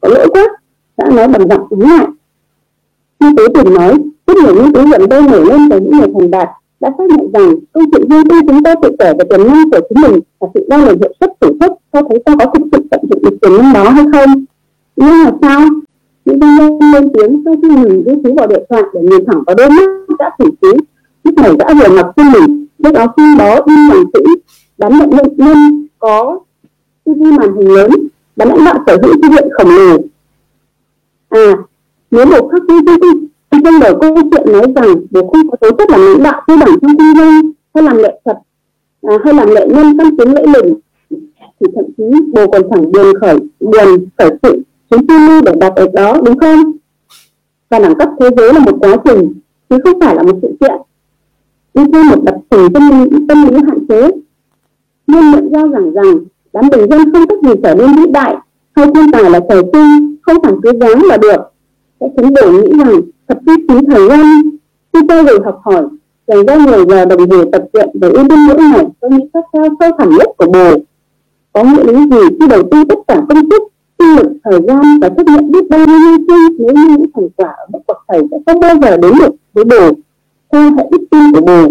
[0.00, 0.48] có lỗi quá.
[0.96, 2.06] Đã nói bằng giọng cứng lại.
[3.20, 3.94] Như tế từng nói,
[4.26, 6.48] rất nhiều nghiên cứu gần đây nổi lên từ những người thành đạt
[6.80, 9.70] đã xác nhận rằng câu chuyện riêng tư chúng ta tự kể về tiềm năng
[9.70, 12.46] của chính mình và sự đo lường hiệu suất thử thách cho thấy ta có
[12.54, 14.44] thực sự tận dụng được tiềm năng đó hay không.
[14.96, 15.60] Nhưng mà sao?
[16.24, 19.24] Những doanh nhân lên tiếng, sau khi mình ghi chú vào điện thoại để nhìn
[19.26, 20.78] thẳng vào đôi mắt đã thử trí
[21.24, 24.20] lúc này đã vừa ngập trên mình lúc đó khi đó đi hoàng sĩ
[24.78, 26.40] đám nhận nhân nhân có
[27.04, 27.90] TV màn hình lớn
[28.36, 29.96] đám lãnh đạo sở hữu thư viện khổng lồ.
[31.28, 31.54] À
[32.10, 32.74] nếu một khắc ghi
[33.50, 36.42] trong trong đầu câu chuyện nói rằng bố không có tố chất làm lãnh đạo
[36.46, 38.36] tư bản trong kinh doanh hay làm nghệ thuật
[39.02, 40.74] à, hay làm nghệ nhân trong tiếng lễ lừng.
[41.60, 45.52] Thì thậm chí bố còn chẳng buồn khởi buồn khởi sự chúng tư lưu để
[45.60, 46.72] đạt được đó đúng không?
[47.68, 49.32] Và đẳng cấp thế giới là một quá trình
[49.70, 50.80] chứ không phải là một sự kiện
[51.74, 54.10] nhưng theo một đặc thù tâm lý tâm lý hạn chế.
[55.06, 56.18] Nhưng nhận ra rằng rằng
[56.52, 58.36] đám bình dân không cách gì trở nên vĩ đại
[58.76, 61.40] hay thiên tài là trời sinh không phải cứ dáng là được.
[62.00, 64.42] Sẽ khiến bổ nghĩ rằng thật chi phí thời gian
[64.92, 65.82] khi tôi được học hỏi,
[66.26, 69.24] dành ra nhiều giờ đồng hồ tập luyện để ưu tiên mỗi ngày tôi nghĩ
[69.34, 70.70] các cao sâu thẳm nhất của bồ.
[71.52, 73.62] Có nghĩa lý gì khi đầu tư tất cả công sức,
[73.98, 77.28] tinh lực, thời gian và trách nhiệm biết bao nhiêu chi, nếu như những thành
[77.36, 79.90] quả ở mức bậc thầy sẽ không bao giờ đến được với bồ?
[80.54, 81.70] Theo hệ đức tin của bồ.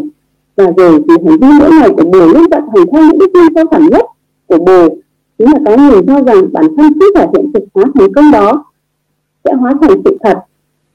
[0.56, 3.28] Và rồi thì hành vi mỗi ngày của bồ luôn vận hành theo những đức
[3.34, 4.06] tin sâu thẳm nhất
[4.48, 4.88] của bồ.
[5.38, 8.32] Chính là cái người cho rằng bản thân sức thể hiện thực hóa thành công
[8.32, 8.66] đó
[9.44, 10.40] sẽ hóa thành sự thật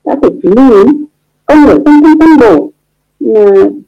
[0.04, 1.04] đã thể chứng minh
[1.46, 2.70] con người trong thân tâm bồ.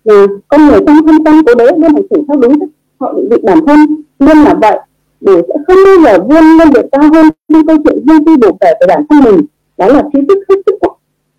[0.05, 2.59] Là, con người trong thân tâm của đấy luôn hành xử theo đúng
[3.01, 4.03] họ định vị bản thân.
[4.19, 4.79] Luôn là vậy
[5.21, 8.37] để sẽ không bao giờ vươn lên được cao hơn trong câu chuyện riêng tư
[8.37, 9.41] bổ kể về bản thân mình.
[9.79, 10.75] Đó là trí thức hết sức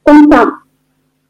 [0.04, 0.48] quan trọng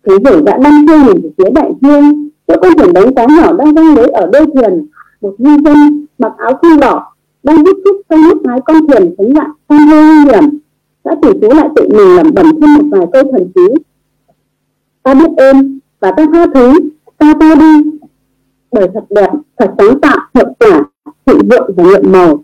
[0.06, 3.26] thứ giới đã đâm chưa nhìn về phía đại dương chỗ con thuyền đánh cá
[3.26, 4.88] nhỏ đang răng lưới ở đôi thuyền,
[5.22, 9.16] một ngư dân mặc áo khăn đỏ, đang giúp thuốc trong lúc lái con thuyền
[9.18, 10.60] tránh nạn sang hơi nguy hiểm.
[11.04, 13.76] Đã chỉ chú lại tự mình lẩm bẩm thêm một vài câu thần chú.
[15.04, 16.74] Ta biết ơn và ta tha thứ
[17.18, 17.92] ta ta đi.
[18.72, 20.84] Đời thật đẹp, thật sáng tạo hiệu quả,
[21.26, 22.44] thịnh vượng và nhuận màu.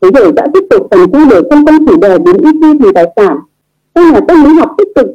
[0.00, 2.78] Thế rồi đã tiếp tục phần trao để không công chủ đề biến ít chi
[2.78, 3.38] thành tài sản.
[3.94, 5.06] Đây là tâm lý học tích cực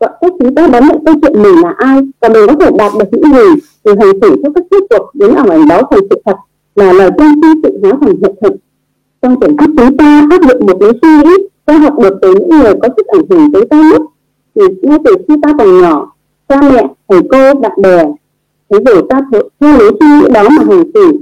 [0.00, 2.70] gọi các chúng ta đón nhận câu chuyện mình là ai và mình có thể
[2.78, 5.82] đạt được những gì từ hành xử theo các tiếp cuộc đến ảo ảnh đó
[5.90, 6.36] thành sự thật
[6.74, 8.52] là lời tiên tri tự hóa thành hiện thực.
[9.22, 12.34] Trong tiềm thức chúng ta áp dụng một lối suy nghĩ, ta học được từ
[12.34, 14.02] những người có sức ảnh hưởng tới ta nhất.
[14.54, 16.12] Thì ngay từ khi ta còn nhỏ,
[16.48, 18.04] cha mẹ, thầy cô, bạn bè,
[18.70, 19.20] thế rồi ta
[19.60, 21.18] theo lối suy nghĩ đó mà hành xử.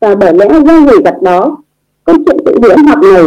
[0.00, 1.56] Và bởi lẽ do người gặp đó,
[2.04, 3.26] câu chuyện tự diễn học này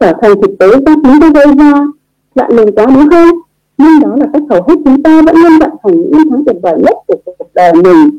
[0.00, 1.86] trở thành thực tế do chúng ta gây ra.
[2.34, 3.38] Bạn mình quá đúng không
[3.82, 6.44] nhưng đó là cách hầu hết chúng ta vẫn luôn vận hành những năm tháng
[6.44, 8.18] tuyệt vời nhất của cuộc đời mình.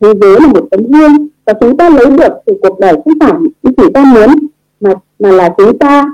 [0.00, 3.14] Thế giới là một tấm gương và chúng ta lấy được từ cuộc đời không
[3.20, 4.28] phải những gì ta muốn,
[4.80, 6.06] mà mà là chúng ta.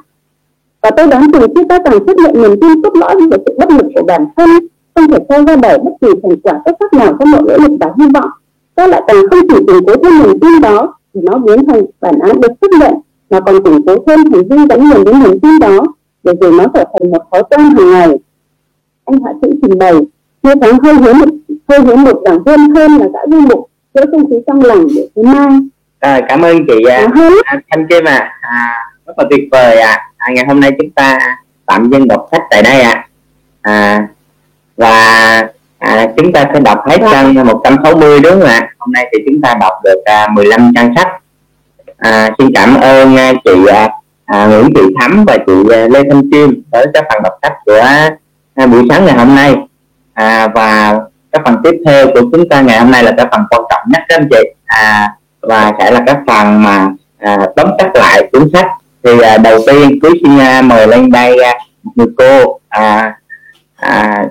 [0.83, 3.55] Và tôi đoán rằng khi ta càng xuất hiện niềm tin cốt lõi về sự
[3.59, 4.51] bất lực của bản thân,
[4.95, 7.57] không thể cho ra đời bất kỳ thành quả xuất sắc nào trong mọi nỗ
[7.57, 8.31] lực và hy vọng,
[8.75, 11.83] ta lại càng không chỉ củng cố thêm niềm tin đó thì nó biến thành
[12.01, 12.95] bản án được chấp nhận,
[13.31, 15.85] mà còn củng cố thêm hành vi gắn liền đến niềm tin đó
[16.25, 18.19] để rồi nó trở thành một thói quen hàng ngày
[19.11, 19.93] anh hạ sĩ trình bày
[20.43, 21.29] như tháng hơi hiếm một
[21.69, 24.87] hơi hiếm một giảng viên hơn là đã du mục giữa không khí trong lành
[24.97, 25.49] để thứ mai
[26.01, 27.09] à, cảm ơn chị à,
[27.45, 28.35] à, Thanh Kim à.
[28.41, 28.75] à
[29.07, 29.99] rất là tuyệt vời à.
[30.17, 31.19] à ngày hôm nay chúng ta
[31.67, 33.07] tạm dừng đọc sách tại đây ạ
[33.63, 33.73] à.
[33.73, 34.09] à
[34.77, 34.95] và
[35.79, 39.41] à, chúng ta sẽ đọc hết trang 160 đúng không ạ hôm nay thì chúng
[39.41, 41.09] ta đọc được à, 15 trang sách
[41.99, 43.89] à, xin cảm ơn à, chị à,
[44.25, 47.53] à, Nguyễn Thị Thắm và chị à, Lê Thanh Kim với các phần đọc sách
[47.65, 47.83] của
[48.61, 49.57] à, buổi sáng ngày hôm nay.
[50.13, 50.99] À, và
[51.33, 53.83] các phần tiếp theo của chúng ta ngày hôm nay là cái phần quan trọng
[53.89, 54.43] nhất các anh chị.
[54.65, 55.09] À,
[55.41, 58.67] và sẽ là cái phần mà à, tóm tắt lại cuốn sách.
[59.03, 63.15] Thì à, đầu tiên quý xin à, mời lên đây à, một người cô à,
[63.77, 64.25] à,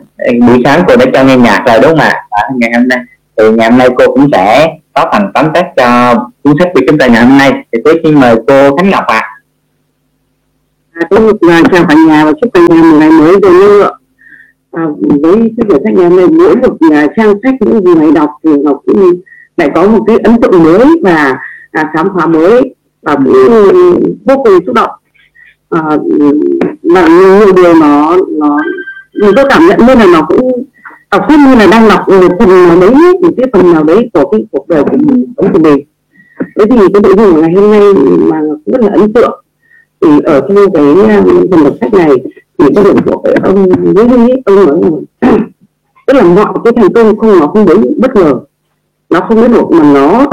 [0.47, 2.23] buổi sáng cô đã cho nghe nhạc rồi đúng không ạ?
[2.29, 2.99] À, ngày hôm nay
[3.37, 6.81] thì ngày hôm nay cô cũng sẽ có phần tóm tắt cho cuốn sách của
[6.87, 7.51] chúng ta ngày hôm nay.
[7.71, 9.21] Thì tôi xin mời cô Khánh Ngọc ạ.
[10.93, 11.07] À.
[11.09, 13.83] tôi à, chào cả nhà và chúc cả nhà một ngày mới vui
[14.71, 14.87] à,
[15.21, 18.11] với cái quyển sách ngày hôm nay mỗi một nhà trang sách những gì ngày
[18.11, 19.13] đọc thì ngọc cũng
[19.57, 21.37] lại có một cái ấn tượng mới và
[21.71, 24.91] à, khám phá mới và cũng vô cùng xúc động.
[25.69, 25.81] À,
[26.83, 28.59] và nhiều điều nó nó
[29.19, 30.63] tôi cảm nhận như là nó cũng
[31.11, 34.09] đọc sách như là đang đọc một phần nào đấy một cái phần nào đấy
[34.13, 35.79] của cái cuộc đời của mình của mình.
[36.39, 39.43] Thế thì cái nội dung của ngày hôm nay mà rất là ấn tượng.
[40.01, 42.09] Thì ở trong cái um, phần đọc sách này
[42.59, 44.73] thì có được của ông với ông nói là
[46.07, 48.39] tức là mọi cái thành công không nó không đến bất ngờ.
[49.09, 50.25] Nó không đến đột mà nó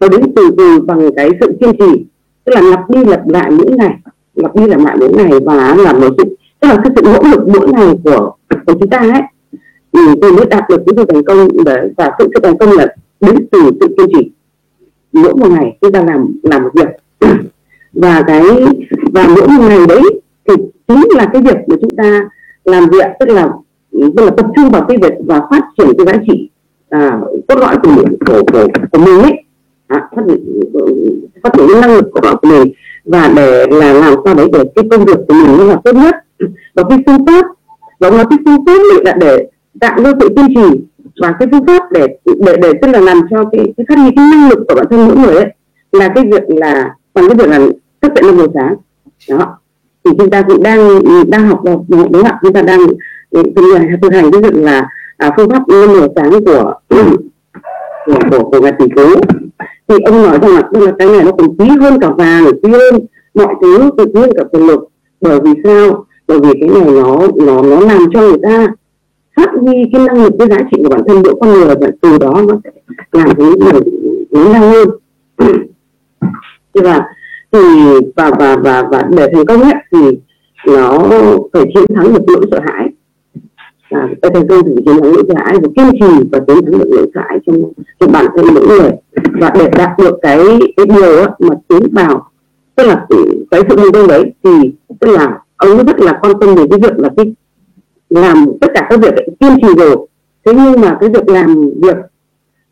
[0.00, 2.04] nó đến từ từ bằng cái sự kiên trì.
[2.44, 3.94] Tức là lặp đi lặp lại mỗi ngày
[4.34, 7.22] lặp đi lặp lại mỗi ngày và làm một sự tức là cái sự nỗ
[7.22, 8.32] lực mỗi ngày của
[8.66, 9.22] của chúng ta ấy.
[9.92, 12.72] Thì tôi mới đạt được cái sự thành công để và sự, sự thành công
[12.72, 12.86] là
[13.20, 14.30] đến từ sự kiên trì.
[15.12, 16.88] Mỗi một ngày chúng ta làm làm một việc.
[17.92, 18.42] Và cái
[19.12, 20.54] và mỗi một ngày đấy thì
[20.88, 22.20] chính là cái việc mà chúng ta
[22.64, 23.48] làm việc tức là
[24.16, 26.50] tức là tập trung vào cái việc và phát triển cái giá trị
[26.88, 29.44] à, cốt lõi của mình của, của, của mình ấy.
[29.86, 30.22] À, phát,
[31.42, 32.72] phát triển năng lực của, của mình
[33.04, 35.92] và để là làm sao đấy để cái công việc của mình nó là tốt
[35.92, 36.14] nhất.
[36.74, 37.46] Và cái phương pháp
[37.98, 39.48] và nó cái phương pháp là để
[39.80, 40.80] tạo ra sự kiên trì
[41.20, 44.10] và cái phương pháp để để để tức là làm cho cái, cái phát huy
[44.16, 45.46] cái năng lực của bản thân mỗi người ấy
[45.92, 47.58] là cái việc là bằng cái việc là
[48.00, 48.74] thức dậy năm giờ sáng
[49.38, 49.58] đó
[50.04, 52.38] thì chúng ta cũng đang đang học được đúng không ạ?
[52.42, 52.80] Chúng ta đang
[53.30, 58.18] từng hành thực hành cái việc là à, phương pháp năm giờ sáng của của
[58.30, 59.20] của, của ngài tỷ phú.
[59.88, 62.70] Thì ông nói rằng là là cái này nó còn quý hơn cả vàng quý
[62.72, 64.80] hơn mọi thứ quý hơn cả quyền lực.
[65.20, 66.04] Bởi vì sao?
[66.28, 68.66] Bởi vì cái này nó nó nó làm cho người ta
[69.36, 71.90] phát huy cái năng lực cái giá trị của bản thân mỗi con người và
[72.02, 72.70] từ đó nó sẽ
[73.12, 73.80] làm cái người
[74.30, 74.88] lớn lao hơn.
[76.74, 77.00] Và
[77.52, 77.58] thì
[78.16, 79.98] và và và và để thành công ấy, thì
[80.66, 80.98] nó
[81.52, 82.88] phải chiến thắng được nỗi sợ hãi.
[84.22, 86.78] Để thành công thì chiến thắng nỗi sợ hãi và kiên trì và chiến thắng
[86.78, 88.90] được nỗi sợ hãi trong trong bản thân mỗi người.
[89.40, 90.38] Và để đạt được cái
[90.76, 92.28] cái điều ấy, mà tiến vào
[92.76, 93.06] tức là
[93.50, 94.50] cái sự thành công đấy thì
[95.00, 97.34] tức là ông rất là quan tâm đến cái việc là cái
[98.10, 99.96] làm tất cả các việc kiên trì rồi.
[100.44, 101.96] Thế nhưng mà cái việc làm việc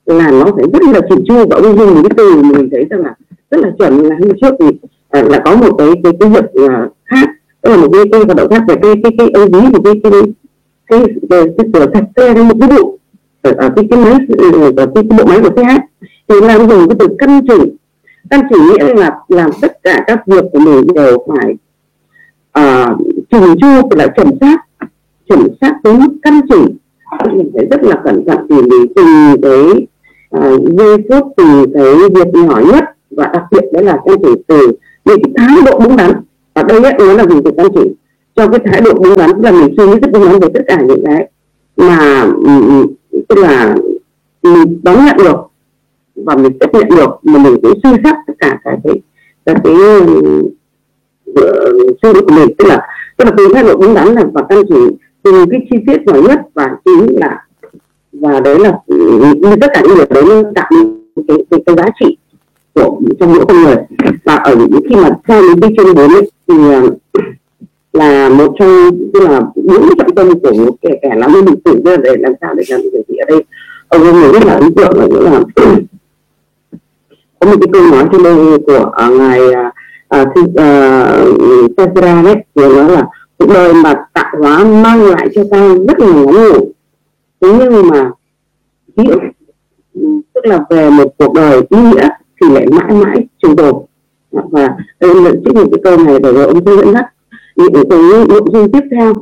[0.06, 2.84] là nó phải rất là chỉn chu và ông dùng một cái từ mình thấy
[2.90, 3.14] rằng là
[3.50, 4.66] rất là chuẩn là hôm trước thì
[5.08, 7.28] à, là có một cái cái cái việc là khác.
[7.62, 9.82] Tức là một cái cái hoạt động khác về cái cái cái ông ví của
[9.84, 10.12] cái cái
[10.86, 12.98] cái cái cái cửa sạch xe hay một cái vụ
[13.42, 14.12] ở, ở cái cái máy
[14.52, 15.78] ở cái, cái bộ máy của xe
[16.28, 17.76] thì làm dùng cái từ căn chỉnh.
[18.30, 21.54] Căn chỉnh nghĩa là làm tất cả các việc của mình đều phải
[22.58, 22.98] uh,
[23.30, 24.56] chỉnh chu và là chuẩn xác
[25.28, 26.76] chuẩn xác đến mức căn chỉnh.
[27.32, 29.86] Mình phải rất là cẩn thận tỉ mỉ từng cái
[30.36, 34.42] uh, giây phút từng cái việc nhỏ nhất và đặc biệt đấy là anh chị
[34.46, 34.72] từ
[35.04, 36.12] những cái thái độ đúng đắn.
[36.54, 37.94] Và đây ấy, nó là gì từ anh chị?
[38.36, 40.60] Cho cái thái độ đúng đắn là mình suy nghĩ rất đúng đắn về tất
[40.66, 41.28] cả những cái
[41.76, 42.86] mà ừ, ừ,
[43.28, 43.74] tức là
[44.42, 45.36] mình đón nhận được
[46.14, 48.94] và mình chấp nhận được mà mình cũng suy xét tất cả cái cái
[49.44, 49.74] cái, cái
[52.02, 52.48] suy nghĩ của mình.
[52.58, 55.60] Tức là tức là từ thái độ đúng đắn là và anh chị từ cái
[55.70, 57.46] chi tiết nhỏ nhất và chính là
[58.12, 58.78] và đấy là
[59.34, 60.70] như tất cả những việc đấy nó tạo
[61.28, 62.16] cái, cái, cái giá trị
[62.74, 63.76] của trong mỗi con người.
[64.24, 66.88] Và ở những khi mà theo những cái chuyên bốn ấy, thì ờ,
[67.92, 72.02] là một trong tức là những trọng tâm của một kẻ kẻ làm sử thường
[72.02, 73.44] để làm sao để làm được gì ở đây.
[73.88, 75.40] Ông ông rất là ấn tượng là nghĩa là
[77.38, 79.40] có một cái câu nói trên đây của uh, ngài
[80.08, 83.06] ờ, uh, tesla đấy thì nói là
[83.38, 86.60] cuộc đời mà tạo hóa mang lại cho ta rất là ngắn ngủi.
[87.40, 88.10] Thế nhưng mà
[88.96, 89.18] hiểu
[90.34, 92.08] tức là về một cuộc đời ý nghĩa
[92.40, 93.74] thì lại mãi mãi trường tồn.
[94.30, 97.04] Và em nhận trích những cái câu này để rồi ông sẽ dẫn dắt
[97.56, 99.12] những cái nội dung tiếp theo.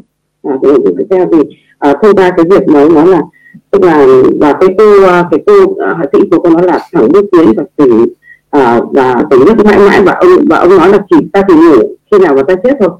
[0.42, 1.38] À, cái nội dung tiếp theo thì
[1.78, 3.22] à, thông qua cái việc nói nó là
[3.70, 4.07] tức là
[4.40, 7.24] và cái cô à, cái cô à, hạ sĩ của cô nói là thẳng bước
[7.33, 8.07] tiến và tỉnh
[8.50, 11.54] à, và tỉnh rất mãi mãi và ông và ông nói là chỉ ta chỉ
[11.54, 12.90] ngủ khi nào mà ta chết thôi.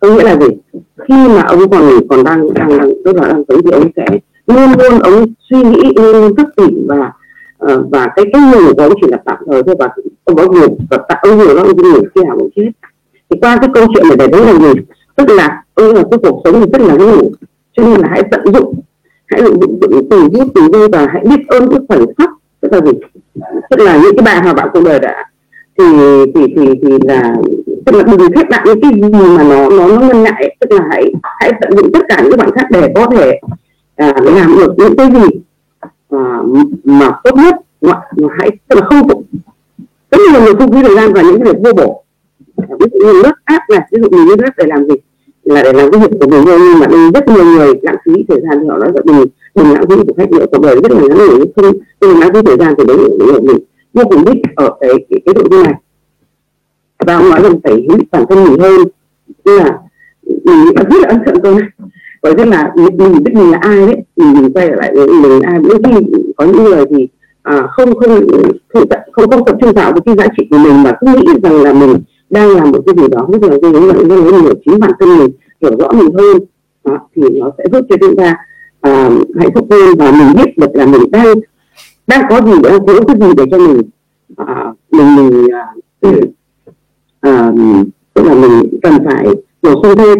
[0.00, 0.46] Có nghĩa là gì?
[1.08, 4.06] Khi mà ông còn còn đang đang đang tức là đang sống thì ông sẽ
[4.46, 7.12] luôn luôn ông suy nghĩ luôn luôn thức tỉnh và
[7.64, 9.88] uh, và cái cái ngủ của ông chỉ là tạm thời thôi và
[10.24, 12.70] ông có ngủ và tạm ông ngủ nó ông ngủ khi nào cũng chết.
[13.30, 14.80] Thì qua cái câu chuyện này để thấy là gì?
[15.16, 17.32] Tức là ông là cái cuộc sống thì rất là ngủ.
[17.76, 18.74] Cho nên là hãy tận dụng
[19.26, 19.78] hãy tận dụng
[20.10, 22.30] từng giây từng giây và hãy biết ơn cái khoảnh khắc.
[22.60, 22.92] Tức là gì?
[23.70, 25.24] Tức là những cái bài hòa bạn cuộc đời đã.
[25.78, 25.84] Thì
[26.34, 27.36] thì thì thì là
[27.86, 30.56] tức là đừng khép lại những cái gì mà nó nó nó ngân ngại.
[30.60, 33.40] Tức là hãy hãy tận dụng tất cả những bạn khác để có thể
[33.96, 35.40] à, làm được những cái gì
[36.10, 36.42] à,
[36.84, 38.00] mà tốt nhất mà,
[38.38, 39.24] hãy tức là không phục.
[40.10, 42.04] Rất nhiều người không phí thời gian vào những việc vô bổ.
[42.56, 44.94] Ví dụ như lớp áp này ví dụ mình lớp để làm gì?
[45.42, 47.96] Là để làm cái việc của mình thôi nhưng mà đây rất nhiều người lãng
[48.04, 50.62] phí thời gian thì họ nói vậy mình đừng lãng phí của khách nữa cuộc
[50.62, 53.58] đời rất là ngắn ngủi không đừng lãng phí thời gian thì đấy là mình
[53.94, 55.74] vô cùng đích ở cái cái, cái nội dung này.
[57.06, 58.80] Và ông nói rằng phải hiểu bản thân mình hơn.
[59.44, 59.78] Tức là
[60.44, 61.68] mình rất là ấn tượng câu này
[62.22, 65.08] và rất là mình, mình biết mình là ai đấy thì mình quay lại với
[65.08, 65.60] mình là ai.
[65.68, 67.08] Đôi khi có những người thì
[67.42, 68.26] à, không không
[68.68, 71.62] không không không tập trung vào cái giá trị của mình mà cứ nghĩ rằng
[71.62, 71.94] là mình
[72.30, 73.26] đang làm một cái gì đó.
[73.32, 76.14] Rất là cái những người những người hiểu chính bản thân mình hiểu rõ mình
[76.14, 76.38] hơn
[76.84, 78.36] đó, thì nó sẽ giúp cho chúng ta
[78.80, 81.34] à, hạnh phúc hơn và mình biết được là mình đang
[82.06, 83.82] đang có gì đang có cái gì để cho mình
[84.36, 85.66] à, mình mình à,
[87.20, 87.52] à,
[88.14, 89.26] tức là mình cần phải
[89.62, 90.18] bổ sung thêm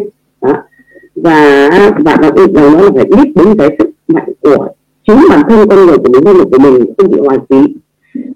[1.23, 1.71] và
[2.05, 4.69] và đặc biệt là nó là phải biết đến cái sức mạnh của
[5.07, 7.75] chính bản thân con người của mình năng lực của mình không bị hoài phí.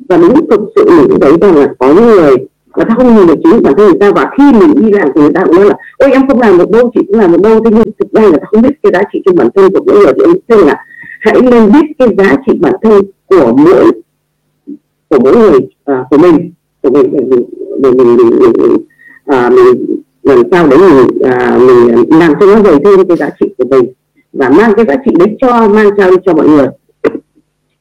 [0.09, 2.37] Và đúng thực sự mình cũng thấy rằng là có những người
[2.77, 5.09] người ta không nhìn được chính bản thân người ta và khi mình đi làm
[5.14, 7.33] thì người ta cũng nói là ôi em không làm được đâu chị cũng làm
[7.33, 7.61] được đâu.
[7.64, 9.81] Thế nhưng thực ra là ta không biết cái giá trị trong bản thân của
[9.87, 10.85] mỗi người thì em là
[11.21, 13.92] hãy nên biết cái giá trị bản thân của mỗi
[15.09, 16.51] của mỗi người à, của mình
[16.83, 17.47] của mình mình mình
[17.83, 18.77] mình mình, mình, mình, mình,
[19.25, 19.87] à, mình
[20.22, 23.64] làm sao đấy mình à, mình làm cho nó dày thêm cái giá trị của
[23.64, 23.92] mình
[24.32, 26.66] và mang cái giá trị đấy cho mang trao đi cho mọi người.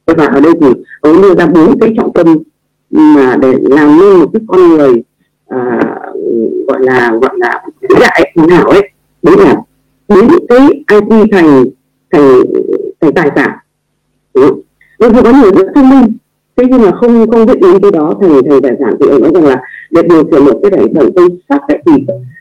[0.05, 0.67] Và ở đây thì
[1.01, 2.37] ông đưa ra bốn cái trọng tâm
[2.89, 5.03] mà để làm nên một cái con người
[5.47, 5.79] à,
[6.67, 7.63] gọi là gọi là
[7.99, 8.89] đại nào ấy.
[9.23, 9.55] Đấy là
[10.07, 11.65] biến cái IT thành
[12.11, 12.43] thành
[13.01, 13.51] thành tài sản.
[14.99, 16.13] Nên có người rất thông minh.
[16.55, 19.21] Thế nhưng mà không không biết đến cái đó thành thành tài sản thì ông
[19.21, 21.91] nói rằng là để điều khiển một cái đẩy thần tinh sắc ấy, thì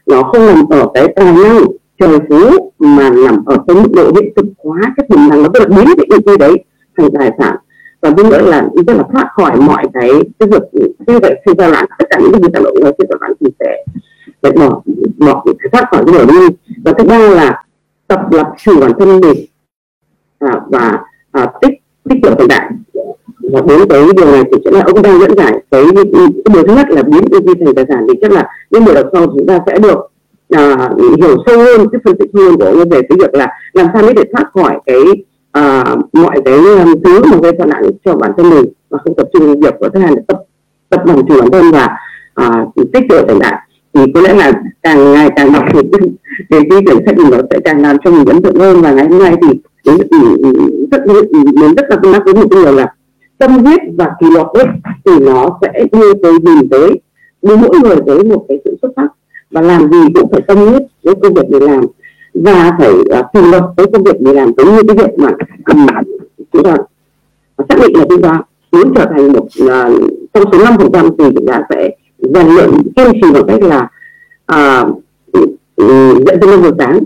[0.06, 1.64] nó không nằm ở cái tài năng
[1.98, 5.48] trời phú mà nằm ở cái mức độ hiện thực hóa cái tiềm năng nó
[5.54, 6.64] tức là biến cái ý đấy
[6.96, 7.56] thành tài sản.
[8.00, 10.62] Và thứ nữa là rất là thoát khỏi mọi cái cái việc
[11.06, 13.28] như vậy khi giao loạn tất cả những cái việc giao động khi suy ra
[13.40, 13.84] thì sẽ
[14.42, 14.82] phải bỏ
[15.18, 16.56] bỏ cái thoát khỏi cái điều đi.
[16.84, 17.64] Và thứ ba là
[18.06, 19.46] tập lập chủ bản thân mình
[20.38, 20.98] à, và
[21.30, 21.74] à, tích
[22.08, 22.70] tích cực hiện đại
[23.52, 26.04] và đến tới điều này thì sẽ là ông đang dẫn giải cái, cái
[26.52, 29.06] điều thứ nhất là biến EV thành tài sản thì chắc là những buổi đọc
[29.12, 29.98] sau chúng ta sẽ được
[30.50, 33.86] à, hiểu sâu hơn cái phân tích hơn của ông về cái việc là làm
[33.92, 35.02] sao để thoát khỏi cái
[35.52, 39.14] à, mọi cái à, thứ mà gây phản nặng cho bản thân mình và không
[39.14, 40.38] tập trung việc của thứ hai là tập
[40.88, 41.88] tập làm chủ bản thân và
[42.34, 43.54] à, tích tụ tài sản
[43.94, 45.80] thì có lẽ là càng ngày càng đọc thì
[46.50, 48.92] cái cái quyển sách mình nó sẽ càng làm cho mình ấn tượng hơn và
[48.92, 49.48] ngày hôm nay thì
[49.84, 49.98] đến
[50.90, 52.94] rất ừ, đến rất là tôi tác với một điều là
[53.40, 54.66] tâm huyết và kỷ luật ấy,
[55.04, 57.00] thì nó sẽ đưa tới nhìn tới
[57.42, 59.06] đưa mỗi người tới một cái sự xuất sắc
[59.50, 61.80] và làm gì cũng phải tâm huyết với công việc mình làm
[62.34, 64.52] và phải uh, luật với công việc mình làm.
[64.56, 65.32] Giống như cái việc mà
[65.74, 65.86] um,
[66.52, 66.76] chúng ta
[67.68, 68.40] xác định là chúng ta
[68.72, 72.46] muốn trở thành một uh, trong số năm phần trăm thì chúng ta sẽ rèn
[72.46, 73.88] luyện kiên trì bằng cách là
[74.52, 75.02] uh,
[76.26, 76.98] dạy cho năm giờ sáng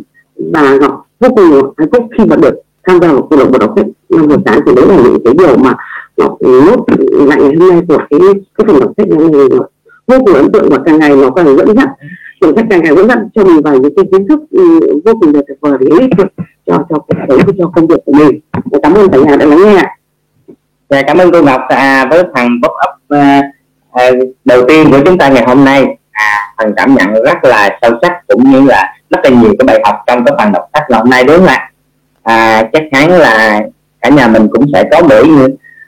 [0.52, 2.54] và ngọc vô cùng hạnh phúc khi mà được
[2.86, 3.86] tham gia vào câu lạc bộ đọc sách.
[4.08, 5.76] Năm giờ sáng thì đấy là những cái điều mà
[6.16, 8.20] nó nốt lại ngày hôm nay của cái
[8.58, 9.48] cái phần đọc sách năm nay
[10.06, 11.88] vô cùng ấn tượng và càng ngày nó càng dẫn dắt
[12.40, 15.12] cuốn sách càng ngày dẫn dắt cho mình vào những cái kiến thức ừ, vô
[15.20, 16.10] cùng là tuyệt vời để ích
[16.66, 18.40] cho cho cuộc sống cho công việc của mình.
[18.52, 19.82] Và cảm ơn cả nhà đã lắng nghe
[20.90, 23.42] Dạ, cảm ơn cô Ngọc à, với phần pop up à,
[23.92, 24.10] à,
[24.44, 25.84] đầu tiên của chúng ta ngày hôm nay.
[26.10, 29.66] À, phần cảm nhận rất là sâu sắc cũng như là rất là nhiều cái
[29.66, 31.70] bài học trong cái phần đọc sách ngày hôm nay đúng không ạ?
[32.22, 33.60] À, chắc chắn là
[34.00, 35.28] cả nhà mình cũng sẽ có buổi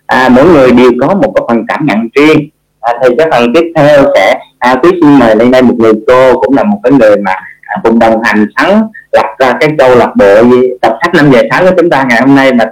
[0.07, 2.49] à, mỗi người đều có một cái phần cảm nhận riêng.
[2.81, 5.93] À, thì cái phần tiếp theo sẽ à, quý xin mời lên đây một người
[6.07, 9.71] cô cũng là một cái người mà à, cùng đồng hành sáng lập ra cái
[9.79, 10.43] câu lạc bộ
[10.83, 12.65] đọc sách 5 giờ sáng của chúng ta ngày hôm nay mà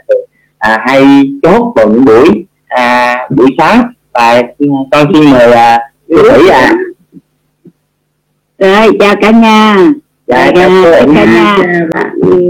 [0.59, 1.05] à, hay
[1.43, 3.93] chốt vào những buổi à, buổi sáng.
[4.13, 4.43] Và
[4.91, 6.73] con xin mời à, Thủy à
[8.59, 9.77] rồi chào cả nhà.
[10.27, 11.59] Dạ, chào cả nhà.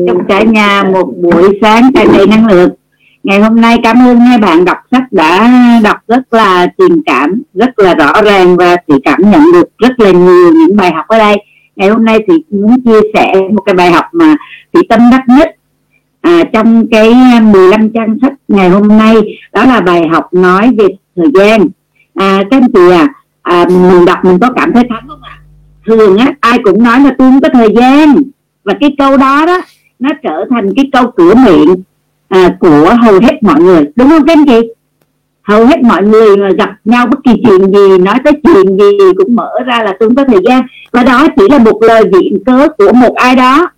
[0.08, 2.70] Chúc cả nhà một buổi sáng tràn đầy năng lượng
[3.24, 5.50] ngày hôm nay cảm ơn hai bạn đọc sách đã
[5.84, 10.00] đọc rất là tình cảm rất là rõ ràng và chị cảm nhận được rất
[10.00, 11.36] là nhiều những bài học ở đây.
[11.76, 14.36] Ngày hôm nay thì muốn chia sẻ một cái bài học mà
[14.72, 15.48] chị tâm đắc nhất
[16.20, 19.14] à, trong cái 15 trang sách ngày hôm nay.
[19.52, 21.66] Đó là bài học nói về thời gian.
[22.14, 23.08] À, các anh chị à,
[23.42, 25.30] à mình đọc mình có cảm thấy thắng không ạ?
[25.30, 25.40] À?
[25.86, 28.22] thường á ai cũng nói là tôi không có thời gian.
[28.64, 29.60] Và cái câu đó đó
[29.98, 31.74] nó trở thành cái câu cửa miệng
[32.28, 34.68] à, của hầu hết mọi người đúng không các anh chị?
[35.42, 39.12] Hầu hết mọi người mà gặp nhau bất kỳ chuyện gì nói tới chuyện gì
[39.16, 40.62] cũng mở ra là tôi không có thời gian.
[40.92, 43.70] Và đó chỉ là một lời viện cớ của một ai đó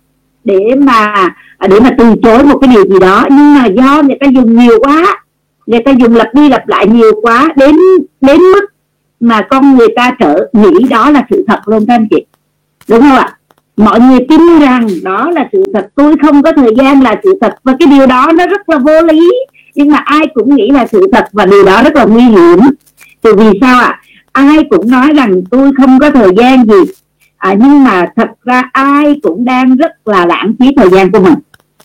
[0.43, 1.13] để mà
[1.57, 3.25] à, để mà từ chối một cái điều gì đó.
[3.29, 5.23] Nhưng mà do người ta dùng nhiều quá
[5.67, 7.75] người ta dùng lặp đi lặp lại nhiều quá đến
[8.21, 8.65] đến mức
[9.19, 12.25] mà con người ta trở nghĩ đó là sự thật luôn các anh chị.
[12.89, 13.36] Đúng không ạ?
[13.77, 15.87] Mọi người tin rằng đó là sự thật.
[15.95, 17.55] Tôi không có thời gian là sự thật.
[17.63, 19.29] Và cái điều đó nó rất là vô lý.
[19.75, 22.59] Nhưng mà ai cũng nghĩ là sự thật và điều đó rất là nguy hiểm.
[23.21, 24.01] Từ vì sao ạ?
[24.31, 26.91] Ai cũng nói rằng tôi không có thời gian gì.
[27.37, 31.19] À, nhưng mà thật ra ai cũng đang rất là lãng phí thời gian của
[31.19, 31.35] mình.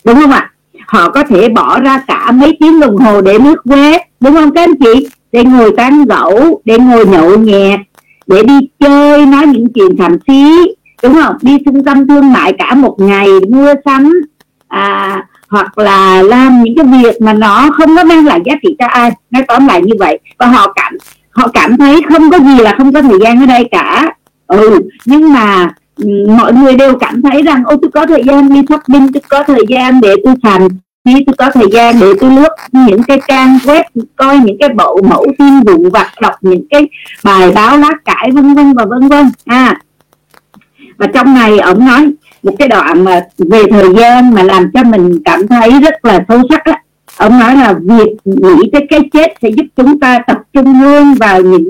[0.05, 0.51] Đúng không ạ?
[0.87, 3.99] Họ có thể bỏ ra cả mấy tiếng đồng hồ để lướt web.
[4.19, 5.07] Đúng không các anh chị?
[5.31, 7.79] Để ngồi tán gẫu để ngồi nhậu nhẹt
[8.27, 10.73] để đi chơi nói những chuyện thầm xí
[11.03, 11.35] đúng không?
[11.41, 14.21] Đi trung tâm thương mại cả một ngày mua sắm
[14.67, 18.75] à, hoặc là làm những cái việc mà nó không có mang lại giá trị
[18.79, 19.11] cho ai.
[19.31, 20.19] Nói tóm lại như vậy.
[20.37, 20.97] Và họ cảm
[21.31, 24.13] họ cảm thấy không có gì là không có thời gian ở đây cả.
[24.47, 25.73] Ừ nhưng mà
[26.37, 29.43] mọi người đều cảm thấy rằng ô tôi có thời gian đi shopping tôi có
[29.43, 30.67] thời gian để tôi sành
[31.05, 33.83] khi tôi có thời gian để tôi lướt những cái trang web
[34.15, 36.87] coi những cái bộ mẫu tin vụ vặt đọc những cái
[37.23, 39.25] bài báo lá cải vân vân và vân vân.
[39.45, 39.79] À
[40.97, 42.11] và trong này ông nói
[42.43, 46.25] một cái đoạn mà về thời gian mà làm cho mình cảm thấy rất là
[46.27, 46.79] sâu sắc á.
[47.17, 51.13] Ông nói là việc nghĩ tới cái chết sẽ giúp chúng ta tập trung hơn
[51.13, 51.69] vào những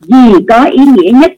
[0.00, 1.32] gì có ý nghĩa nhất.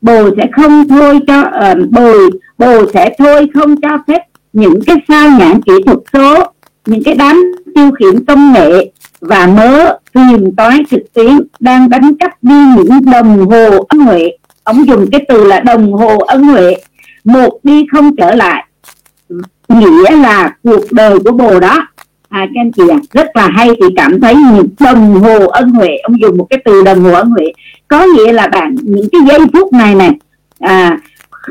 [0.00, 2.12] Bồ sẽ không thôi cho uh, bồ
[2.58, 4.22] bồ sẽ thôi không cho phép
[4.52, 6.52] những cái sao nhãn kỹ thuật số
[6.86, 12.16] những cái đám tiêu khiển công nghệ và mớ phiền toái trực tuyến đang đánh
[12.20, 14.30] cắp đi những đồng hồ âm huệ
[14.68, 16.76] ông dùng cái từ là đồng hồ ân huệ.
[17.24, 18.64] Một đi không trở lại.
[19.68, 21.88] Nghĩa là cuộc đời của bồ đó.
[22.28, 25.70] À các anh chị à, rất là hay thì cảm thấy những đồng hồ ân
[25.70, 25.96] huệ.
[26.02, 27.52] Ông dùng một cái từ đồng hồ ân huệ.
[27.88, 30.10] Có nghĩa là bạn những cái giây phút này này
[30.60, 30.98] à,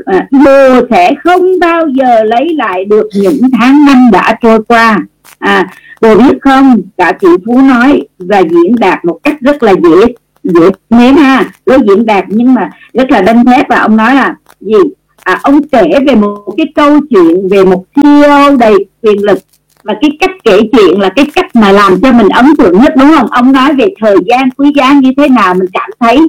[0.05, 4.97] à bồ sẽ không bao giờ lấy lại được những tháng năm đã trôi qua.
[5.39, 5.68] À
[6.01, 6.82] bồ biết không?
[6.97, 10.13] Cả chị phú nói và diễn đạt một cách rất là dễ
[10.47, 14.15] dễ nếm ha nó diễn đạt nhưng mà rất là đanh thép và ông nói
[14.15, 14.77] là gì?
[15.23, 19.39] À, ông kể về một cái câu chuyện về một CEO đầy quyền lực
[19.83, 22.93] và cái cách kể chuyện là cái cách mà làm cho mình ấn tượng nhất
[22.97, 23.27] đúng không?
[23.27, 26.27] Ông nói về thời gian quý giá như thế nào mình cảm thấy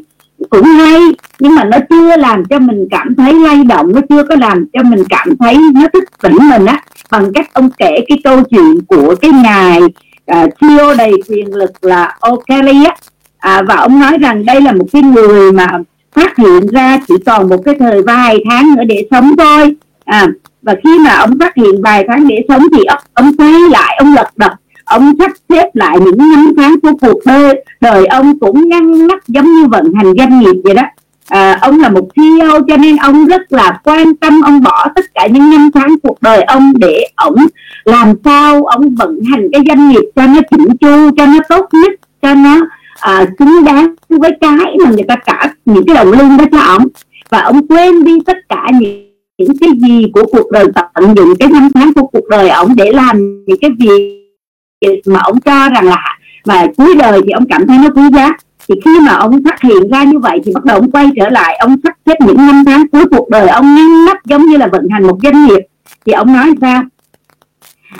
[0.50, 1.00] cũng hay
[1.38, 4.66] nhưng mà nó chưa làm cho mình cảm thấy lay động nó chưa có làm
[4.72, 6.82] cho mình cảm thấy nó thức tỉnh mình á.
[7.10, 9.80] Bằng cách ông kể cái câu chuyện của cái ngài
[10.26, 12.94] à, uh, CEO đầy quyền lực là O'Kelly á
[13.39, 15.66] à, và ông nói rằng đây là một cái người mà
[16.14, 19.76] phát hiện ra chỉ còn một cái thời vài tháng nữa để sống thôi.
[20.05, 20.26] À,
[20.62, 23.97] và khi mà ông phát hiện vài tháng để sống thì ông, ông quay lại
[23.99, 24.53] ông lật đật
[24.89, 27.64] ông sắp xếp lại những năm tháng của cuộc đời.
[27.80, 30.82] Đời ông cũng ngăn nắp giống như vận hành doanh nghiệp vậy đó.
[31.28, 35.05] À, ông là một CEO cho nên ông rất là quan tâm ông bỏ tất
[35.14, 37.36] cả những năm tháng cuộc đời ông để ông
[37.84, 41.68] làm sao ông vận hành cái doanh nghiệp cho nó chỉnh chu cho nó tốt
[41.72, 42.61] nhất cho nó
[43.01, 46.59] à, xứng đáng với cái mà người ta cả những cái đồng lương đó cho
[46.59, 46.86] ông.
[47.30, 51.36] Và ông quên đi tất cả những những cái gì của cuộc đời tận dụng
[51.38, 55.68] cái năm tháng của cuộc đời ông để làm những cái việc mà ông cho
[55.68, 58.32] rằng là mà cuối đời thì ông cảm thấy nó quý giá.
[58.68, 61.28] Thì khi mà ông phát hiện ra như vậy thì bắt đầu ông quay trở
[61.28, 64.57] lại ông sắp xếp những năm tháng cuối cuộc đời ông ngăn nắp giống như
[64.57, 65.61] là vận hành một doanh nghiệp.
[66.07, 66.82] Thì ông nói sao?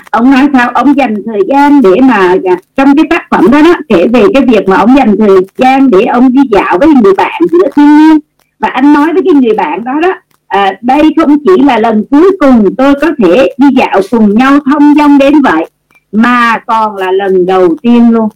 [0.09, 0.69] Ông nói sao?
[0.73, 4.23] Ông dành thời gian để mà dạ, trong cái tác phẩm đó đó kể về
[4.33, 7.69] cái việc mà ông dành thời gian để ông đi dạo với người bạn giữa
[7.75, 8.19] thiên nhiên.
[8.59, 10.13] Và anh nói với cái người bạn đó đó
[10.47, 14.59] à, đây không chỉ là lần cuối cùng tôi có thể đi dạo cùng nhau
[14.71, 15.65] thông dong đến vậy
[16.11, 18.29] mà còn là lần đầu tiên luôn.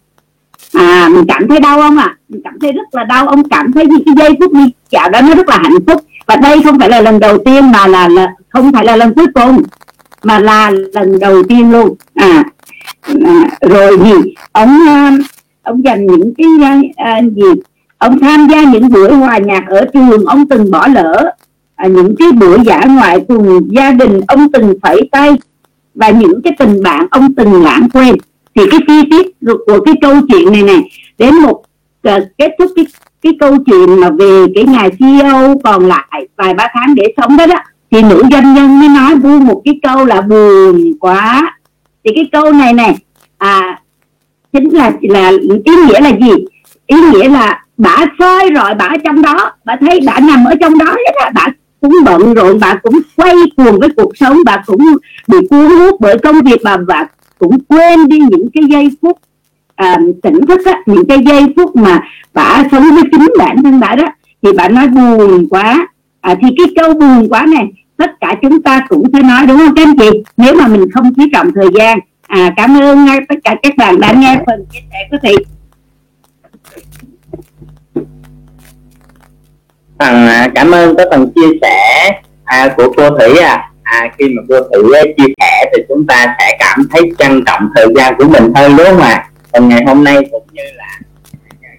[0.74, 2.06] À mình cảm thấy đau không ạ?
[2.06, 2.18] À?
[2.30, 3.28] mình cảm thấy rất là đau.
[3.28, 6.02] Ông cảm thấy những cái giây phút đi dạo đó nó rất là hạnh phúc.
[6.26, 9.14] Và đây không phải là lần đầu tiên mà là, là không phải là lần
[9.14, 9.64] cuối cùng
[10.24, 11.96] mà là lần đầu tiên luôn.
[12.16, 12.44] À,
[13.26, 14.34] à rồi gì?
[14.52, 15.12] Ông à,
[15.64, 17.62] ông dành những cái à, à, gì?
[17.98, 21.32] Ông tham gia những buổi hòa nhạc ở trường ông từng bỏ lỡ
[21.76, 25.32] à, những cái buổi dã ngoại cùng gia đình ông từng phải tay
[25.96, 28.16] và những cái tình bạn ông từng lãng quên.
[28.56, 29.28] Thì cái chi tiết
[29.68, 31.64] của cái câu chuyện này này đến một
[32.04, 32.86] à, kết thúc cái
[33.22, 37.38] cái câu chuyện mà về cái ngày CEO còn lại vài ba tháng để sống
[37.38, 37.56] đó đó
[37.94, 41.54] thì nữ doanh nhân mới nói vui một cái câu là buồn quá.
[42.04, 42.96] Thì cái câu này này
[43.38, 43.80] à
[44.54, 45.32] chính là là
[45.66, 46.46] ý nghĩa là gì?
[46.88, 50.56] Ý nghĩa là bà soi rồi bà ở trong đó bà thấy bà nằm ở
[50.62, 51.48] trong đó hết á bà
[51.82, 54.82] cũng bận rộn bà cũng quay cuồng với cuộc sống bà cũng
[55.28, 57.08] bị cuốn hút bởi công việc bà và
[57.40, 59.18] cũng quên đi những cái giây phút
[59.76, 62.02] à, tỉnh thức á, những cái giây phút mà
[62.34, 64.06] bà sống với chính bản thân bà đó.
[64.42, 65.88] Thì bà nói buồn quá.
[66.22, 69.58] À, thì cái câu buồn quá này tất cả chúng ta cũng phải nói đúng
[69.58, 73.08] không các anh chị nếu mà mình không chú trọng thời gian à cảm ơn
[73.30, 75.36] tất cả các bạn đã nghe phần chia sẻ của thị
[80.00, 82.12] phần à, cảm ơn cái phần chia sẻ
[82.44, 83.72] à, của cô thủy à.
[83.84, 87.44] à khi mà cô thủy à, chia sẻ thì chúng ta sẽ cảm thấy trân
[87.46, 89.30] trọng thời gian của mình hơn đúng không ạ à?
[89.52, 91.00] còn ngày hôm nay cũng như là
[91.62, 91.70] à,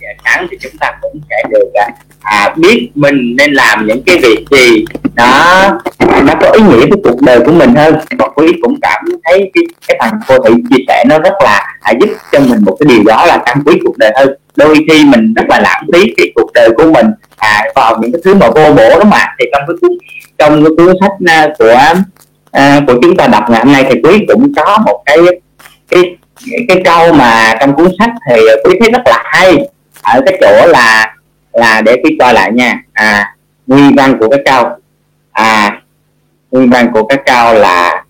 [0.00, 1.88] giờ sáng thì chúng ta cũng sẽ được à,
[2.22, 4.84] à, biết mình nên làm những cái việc gì.
[5.14, 5.68] Đó
[5.98, 7.94] nó có ý nghĩa với cuộc đời của mình hơn.
[8.18, 11.76] Và quý cũng cảm thấy cái cái thằng cô thị chia sẻ nó rất là
[11.80, 14.28] à, giúp cho mình một cái điều đó là tăng quý cuộc đời hơn.
[14.56, 17.06] Đôi khi mình rất là lãng phí cái cuộc đời của mình
[17.36, 19.26] à, vào những cái thứ mà vô bổ đó mà.
[19.38, 19.90] Thì trong cái cuốn
[20.38, 21.76] trong cái cuốn sách à, của
[22.52, 25.18] à, của chúng ta đọc ngày hôm nay thì quý cũng có một cái
[25.88, 26.02] cái
[26.68, 29.56] cái câu mà trong cuốn sách thì quý thấy rất là hay.
[30.02, 31.14] Ở cái chỗ là
[31.52, 32.82] là để quý coi lại nha.
[32.92, 33.34] À
[33.66, 34.66] nguyên văn của các câu.
[35.32, 35.80] À
[36.50, 38.04] nguyên văn của các câu là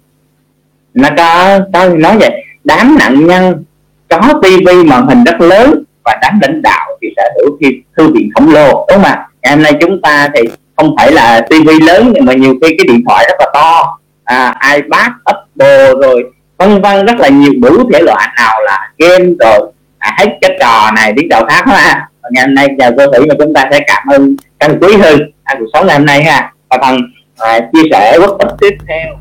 [0.94, 3.64] nó có có nói vậy đám nạn nhân
[4.08, 8.12] có tivi màn hình rất lớn và đám lãnh đạo thì sở hữu khi thư
[8.12, 8.68] viện khổng lồ.
[8.70, 9.26] Đúng không ạ?
[9.42, 10.40] Ngày hôm nay chúng ta thì
[10.76, 13.98] không phải là tivi lớn nhưng mà nhiều khi cái điện thoại rất là to.
[14.24, 18.28] À, ipad apple rồi vân vân rất là nhiều đủ thể loại.
[18.36, 22.54] Nào là game rồi à, hết cái trò này đến trò khác ha ngày hôm
[22.54, 25.20] nay chào cô thủy mà chúng ta sẽ cảm ơn căn quý hơn.
[25.42, 26.52] À, cuộc sống ngày hôm nay ha.
[26.70, 27.00] Và phần
[27.36, 29.16] à, chia sẻ quốc tịch tiếp theo.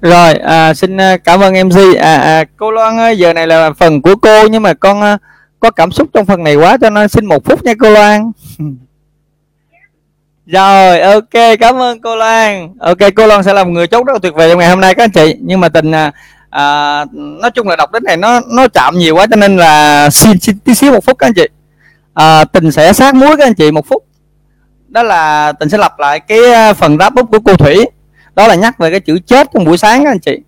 [0.00, 3.72] Rồi à, xin à, cảm ơn mc à, à, cô loan ơi giờ này là
[3.72, 5.18] phần của cô nhưng mà con à,
[5.60, 8.32] có cảm xúc trong phần này quá cho nên xin một phút nha cô loan.
[10.46, 12.68] Rồi ok cảm ơn cô loan.
[12.78, 14.80] Ok cô loan sẽ là một người chốt rất là tuyệt vời trong ngày hôm
[14.80, 15.36] nay các anh chị.
[15.40, 16.12] Nhưng mà tình à,
[16.56, 20.10] à, nói chung là đọc đến này nó nó chạm nhiều quá cho nên là
[20.10, 21.48] xin xin tí xíu một phút các anh chị.
[22.14, 24.04] À, tình sẽ sát muối các anh chị một phút.
[24.88, 27.86] Đó là tình sẽ lặp lại cái à, phần wrap up của cô thủy.
[28.34, 30.38] Đó là nhắc về cái chữ chết trong buổi sáng các anh chị.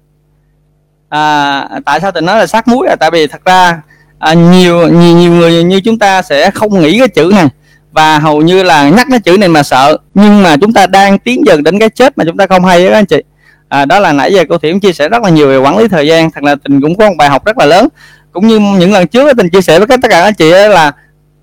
[1.08, 2.86] À, tại sao tình nói là sát muối?
[2.86, 3.82] Là tại vì thật ra
[4.18, 7.48] à, nhiều nhiều nhiều người như chúng ta sẽ không nghĩ cái chữ này.
[7.92, 9.96] Và hầu như là nhắc cái chữ này mà sợ.
[10.14, 12.84] Nhưng mà chúng ta đang tiến dần đến cái chết mà chúng ta không hay
[12.84, 13.22] đó các anh chị
[13.68, 15.88] à, đó là nãy giờ cô Thiểm chia sẻ rất là nhiều về quản lý
[15.88, 16.30] thời gian.
[16.30, 17.88] Thật là tình cũng có một bài học rất là lớn.
[18.32, 20.92] Cũng như những lần trước tình chia sẻ với tất cả các anh chị là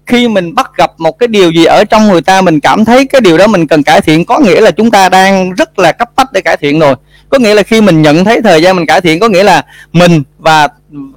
[0.05, 3.05] khi mình bắt gặp một cái điều gì ở trong người ta mình cảm thấy
[3.05, 4.26] cái điều đó mình cần cải thiện.
[4.26, 6.95] Có nghĩa là chúng ta đang rất là cấp bách để cải thiện rồi.
[7.30, 9.61] Có nghĩa là khi mình nhận thấy thời gian mình cải thiện có nghĩa là
[9.93, 10.67] mình và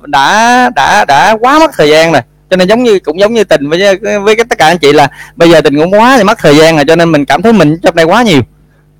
[0.07, 2.23] đã đã đã quá mất thời gian rồi.
[2.51, 5.09] Cho nên giống như cũng giống như tình với với tất cả anh chị là
[5.37, 7.53] bây giờ tình cũng quá thì mất thời gian rồi cho nên mình cảm thấy
[7.53, 8.41] mình trong đây quá nhiều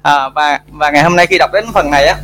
[0.03, 2.17] à, và và ngày hôm nay khi đọc đến phần này á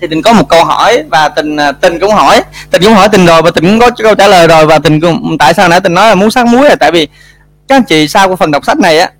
[0.00, 2.42] thì tình có một câu hỏi và tình à, tình cũng hỏi.
[2.70, 5.00] Tình cũng hỏi tình rồi và tình cũng có câu trả lời rồi và tình
[5.00, 7.08] cũng tại sao nãy tình nói là muốn sát muối là tại vì
[7.68, 9.10] các anh chị sau của phần đọc sách này á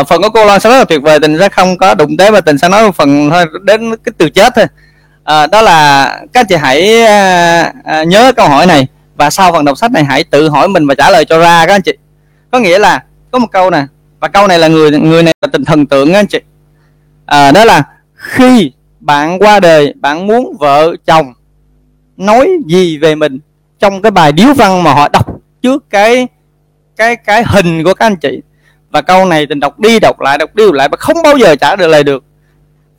[0.00, 2.16] uh, phần của cô Loan sẽ rất là tuyệt vời tình sẽ không có đụng
[2.16, 4.64] tới và tình sẽ nói một phần thôi đến cái từ chết thôi.
[4.64, 9.52] Uh, đó là các anh chị hãy uh, uh, nhớ câu hỏi này và sau
[9.52, 11.82] phần đọc sách này hãy tự hỏi mình và trả lời cho ra các anh
[11.82, 11.92] chị.
[12.50, 13.86] Có nghĩa là có một câu nè
[14.20, 16.40] và câu này là người người này là tình thần tượng các anh chị
[17.26, 17.82] à, đó là
[18.14, 21.32] khi bạn qua đời bạn muốn vợ chồng
[22.16, 23.38] nói gì về mình
[23.78, 25.26] trong cái bài điếu văn mà họ đọc
[25.62, 26.28] trước cái
[26.96, 28.40] cái cái hình của các anh chị.
[28.90, 31.36] Và câu này tình đọc đi đọc lại đọc đi đọc lại mà không bao
[31.36, 32.24] giờ trả được lời được.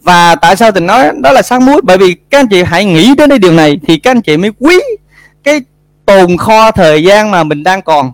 [0.01, 2.85] Và tại sao tình nói đó là sáng muối bởi vì các anh chị hãy
[2.85, 4.79] nghĩ đến cái điều này thì các anh chị mới quý
[5.43, 5.61] cái
[6.05, 8.11] tồn kho thời gian mà mình đang còn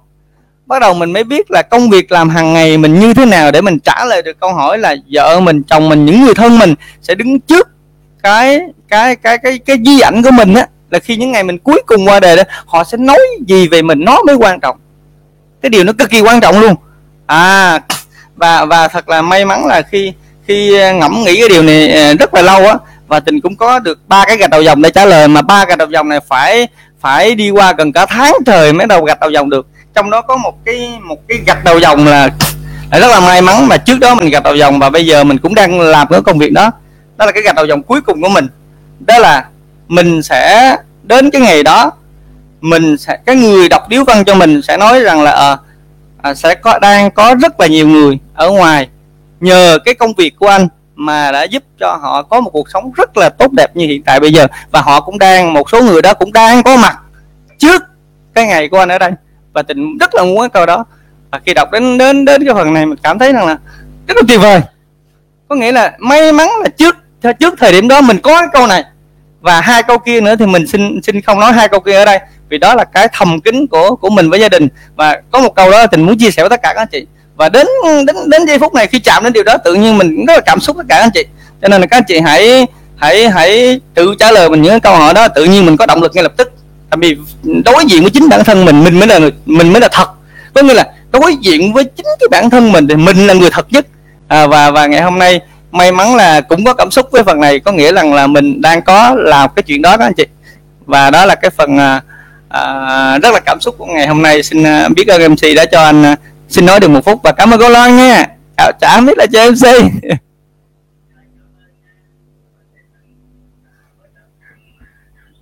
[0.72, 3.52] bắt đầu mình mới biết là công việc làm hàng ngày mình như thế nào
[3.52, 6.60] để mình trả lời được câu hỏi là vợ mình, chồng mình, những người thân
[6.60, 7.68] mình sẽ đứng trước
[8.24, 10.68] cái cái cái cái cái di ảnh của mình á.
[10.90, 13.82] Là khi những ngày mình cuối cùng qua đời đó, họ sẽ nói gì về
[13.82, 14.78] mình, nó mới quan trọng.
[15.62, 16.76] Cái điều nó cực kỳ quan trọng luôn.
[17.26, 17.80] À
[18.36, 20.14] và và thật là may mắn là khi
[20.48, 22.76] khi à, ngẫm nghĩ cái điều này à, rất là lâu á,
[23.08, 25.66] và tình cũng có được ba cái gạch đầu dòng để trả lời, mà ba
[25.66, 26.68] gạch đầu dòng này phải
[27.02, 30.22] phải đi qua gần cả tháng trời mới đầu gạch đầu dòng được trong đó
[30.22, 32.30] có một cái một cái gạch đầu dòng là,
[32.92, 35.24] là rất là may mắn mà trước đó mình gạch đầu dòng và bây giờ
[35.24, 36.72] mình cũng đang làm cái công việc đó.
[37.18, 38.48] Đó là cái gạch đầu dòng cuối cùng của mình.
[39.00, 39.46] Đó là
[39.88, 41.92] mình sẽ đến cái ngày đó
[42.62, 45.58] mình sẽ cái người đọc điếu văn cho mình sẽ nói rằng là à,
[46.22, 48.90] à, sẽ có đang có rất là nhiều người ở ngoài
[49.40, 52.92] nhờ cái công việc của anh mà đã giúp cho họ có một cuộc sống
[52.96, 54.48] rất là tốt đẹp như hiện tại bây giờ.
[54.72, 56.98] Và họ cũng đang một số người đó cũng đang có mặt
[57.58, 57.84] trước
[58.34, 59.12] cái ngày của anh ở đây
[59.54, 60.86] và tình rất là muốn cái câu đó.
[61.32, 63.58] Và khi đọc đến đến đến cái phần này, mình cảm thấy rằng là
[64.08, 64.62] rất là tuyệt vời.
[65.48, 66.96] Có nghĩa là may mắn là trước
[67.40, 68.84] trước thời điểm đó mình có cái câu này.
[69.42, 72.06] Và hai câu kia nữa thì mình xin xin không nói hai câu kia ở
[72.06, 72.20] đây.
[72.50, 74.68] Vì đó là cái thầm kín của của mình với gia đình.
[74.96, 77.06] Và có một câu đó tình muốn chia sẻ với tất cả các anh chị.
[77.36, 77.68] Và đến
[78.08, 80.42] đến đến giây phút này khi chạm đến điều đó, tự nhiên mình rất là
[80.46, 81.26] cảm xúc tất cả các anh chị.
[81.62, 84.96] Cho nên là các anh chị hãy hãy hãy tự trả lời mình những câu
[84.96, 85.28] hỏi đó.
[85.28, 86.52] Tự nhiên mình có động lực ngay lập tức
[86.92, 87.18] tại vì
[87.66, 90.10] đối diện với chính bản thân mình mình mới là mình mới là thật.
[90.54, 93.50] Có nghĩa là đối diện với chính cái bản thân mình thì mình là người
[93.50, 93.88] thật nhất.
[94.28, 97.40] À, và và ngày hôm nay may mắn là cũng có cảm xúc với phần
[97.40, 100.26] này có nghĩa rằng là mình đang có làm cái chuyện đó đó anh chị.
[100.86, 102.02] Và đó là cái phần à,
[102.50, 104.44] à, rất là cảm xúc của ngày hôm nay.
[104.44, 106.16] Xin à, biết ơn mc đã cho anh à,
[106.50, 108.26] xin nói được một phút và cảm ơn cô loan nha.
[108.58, 109.92] Chào chả biết là cho mc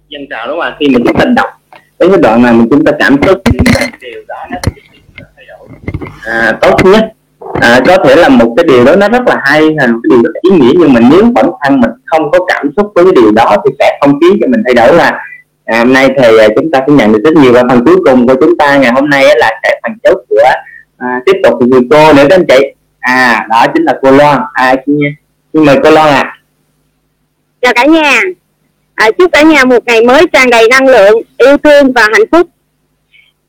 [0.10, 0.76] dân trào đúng không ạ?
[0.80, 1.50] Khi mình chúng ta đọc
[2.00, 3.42] đến cái đoạn này mình chúng ta cảm xúc
[4.02, 4.58] điều đó nó
[5.36, 5.68] thay đổi.
[6.26, 7.14] À, tốt nhất
[7.62, 10.10] à, có thể là một cái điều đó nó rất là hay là một cái
[10.10, 12.92] điều rất là ý nghĩa nhưng mà nếu bản thân mình không có cảm xúc
[12.96, 15.20] với cái điều đó thì sẽ không khiến cho mình thay đổi là
[15.66, 17.96] à, hôm nay thì à, chúng ta sẽ nhận được rất nhiều và phần cuối
[18.06, 18.78] cùng của chúng ta.
[18.78, 20.50] Ngày hôm nay là sẽ phần chốt của
[20.98, 22.74] à, tiếp tục từ cô nữa các anh chị.
[23.00, 24.40] À đó chính là cô Loan.
[24.54, 25.00] À xin,
[25.54, 26.22] xin mời cô Loan ạ.
[26.22, 26.38] À.
[27.62, 28.22] chào cả nhà
[29.00, 32.28] à, chúc cả nhà một ngày mới tràn đầy năng lượng yêu thương và hạnh
[32.32, 32.48] phúc.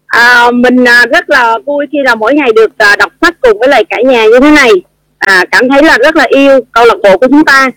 [0.07, 3.59] À, mình à, rất là vui khi là mỗi ngày được à, đọc sách cùng
[3.59, 4.71] với lại cả nhà như thế này.
[5.19, 7.71] À, cảm thấy là rất là yêu câu lạc bộ của chúng ta.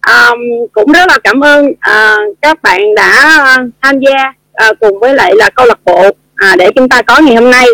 [0.00, 0.30] À,
[0.72, 3.40] cũng rất là cảm ơn à, các bạn đã
[3.82, 7.20] tham gia à, cùng với lại là câu lạc bộ à, để chúng ta có
[7.20, 7.66] ngày hôm nay.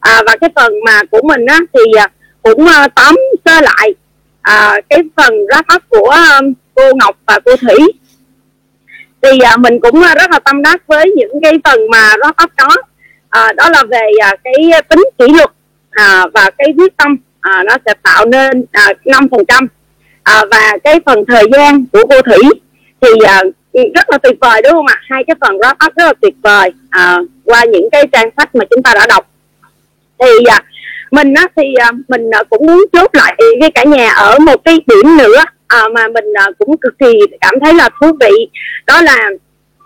[0.00, 2.08] À, và cái phần mà của mình á, thì à,
[2.42, 3.14] cũng à, tóm
[3.44, 3.94] sơ lại
[4.42, 6.40] à, cái phần wrap up của à,
[6.74, 7.76] cô Ngọc và cô Thủy
[9.22, 12.44] thì à, mình cũng à, rất là tâm đắc với những cái phần mà wrap
[12.44, 12.68] up đó
[13.28, 15.50] à, đó là về à, cái tính kỷ luật
[15.90, 19.66] à, và cái quyết tâm à, nó sẽ tạo nên à, năm phần trăm.
[20.22, 22.38] À, và cái phần thời gian của cô thủy
[23.00, 23.42] thì à,
[23.72, 24.96] rất là tuyệt vời đúng không ạ?
[25.08, 28.54] Hai cái phần wrap up rất là tuyệt vời à, qua những cái trang sách
[28.54, 29.26] mà chúng ta đã đọc.
[30.18, 30.62] Thì à,
[31.10, 34.80] mình á thì à, mình cũng muốn chốt lại với cả nhà ở một cái
[34.86, 38.48] điểm nữa à, mà mình à, cũng cực kỳ cảm thấy là thú vị.
[38.86, 39.30] Đó là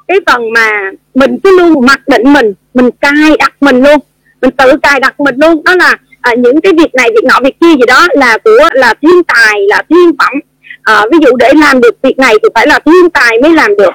[0.08, 3.98] cái phần mà mình cứ luôn mặc định mình mình cài đặt mình luôn
[4.42, 5.64] mình tự cài đặt mình luôn.
[5.64, 8.68] Đó là à, những cái việc này việc nọ việc kia gì đó là của
[8.72, 10.32] là thiên tài là thiên phẩm.
[10.82, 13.76] À, ví dụ để làm được việc này thì phải là thiên tài mới làm
[13.76, 13.92] được.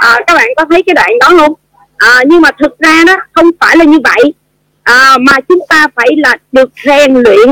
[0.00, 1.52] À, các bạn có thấy cái đoạn đó không?
[1.96, 4.34] À, nhưng mà thực ra đó không phải là như vậy.
[4.82, 7.48] À, mà chúng ta phải là được rèn luyện.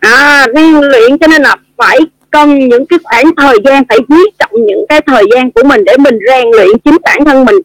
[0.00, 1.98] À, rèn luyện cho nên là phải
[2.30, 5.84] cần những cái khoảng thời gian phải quý trọng những cái thời gian của mình
[5.84, 7.56] để mình rèn luyện chính bản thân mình.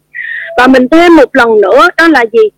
[0.58, 2.48] Và mình thêm một lần nữa đó là gì?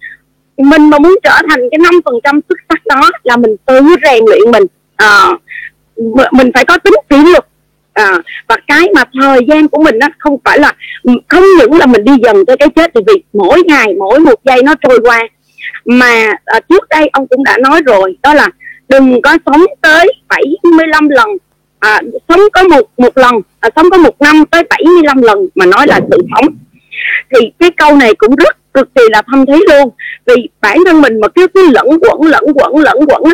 [0.57, 3.81] Mình mà muốn trở thành cái năm phần trăm xuất sắc đó là mình tự
[4.05, 4.63] rèn luyện mình.
[4.97, 5.29] À,
[6.33, 7.45] mình phải có tính kỷ luật.
[7.93, 8.13] À,
[8.49, 11.87] và cái mà thời gian của mình nó không phải là ừ, không những là
[11.87, 14.99] mình đi dần tới cái chết thì vì mỗi ngày mỗi một giây nó trôi
[15.03, 15.23] qua.
[15.85, 18.49] Mà à, trước đây ông cũng đã nói rồi đó là
[18.89, 21.29] đừng có sống tới 75 lần
[21.79, 25.67] à, sống có một một lần à, sống có một năm tới 75 lần mà
[25.67, 26.55] nói là sự phóng
[27.35, 29.91] thì cái câu này cũng rất cực kỳ là thâm thúy luôn.
[30.27, 33.33] Vì bản thân mình mà cứ cứ lẫn quẩn lẫn quẩn lẫn quẩn á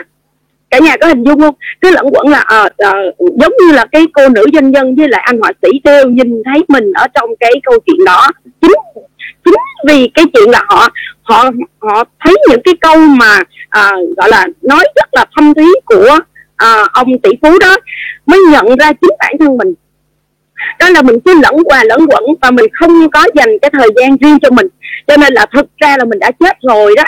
[0.70, 1.54] cả nhà có hình dung không?
[1.80, 5.08] Cứ lẫn quẩn là à, à, giống như là cái cô nữ doanh nhân với
[5.08, 8.30] lại anh họa sĩ đều nhìn thấy mình ở trong cái câu chuyện đó.
[8.60, 8.72] Chính
[9.44, 9.54] chính
[9.88, 10.88] vì cái chuyện là họ
[11.22, 13.38] họ họ thấy những cái câu mà
[13.68, 16.18] à, gọi là nói rất là thâm thúy của
[16.56, 17.76] à, ông tỷ phú đó
[18.26, 19.74] mới nhận ra chính bản thân mình.
[20.78, 23.88] Đó là mình cứ lẫn quà lẫn quẩn và mình không có dành cái thời
[23.96, 24.66] gian riêng cho mình.
[25.06, 27.04] Cho nên là thực ra là mình đã chết rồi đó.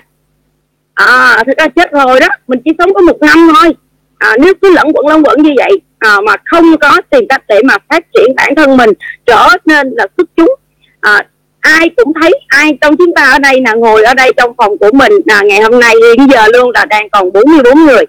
[0.95, 3.75] À thực ra chết rồi đó mình chỉ sống có một năm thôi.
[4.19, 7.43] À, nếu cứ lẫn quẩn lẫn quẩn như vậy à, mà không có tìm cách
[7.49, 8.91] để mà phát triển bản thân mình
[9.27, 10.55] trở nên là xuất chúng.
[11.01, 11.27] À,
[11.61, 14.79] ai cũng thấy ai trong chúng ta ở đây là ngồi ở đây trong phòng
[14.79, 18.05] của mình là ngày hôm nay hiện giờ luôn là đang còn 44 người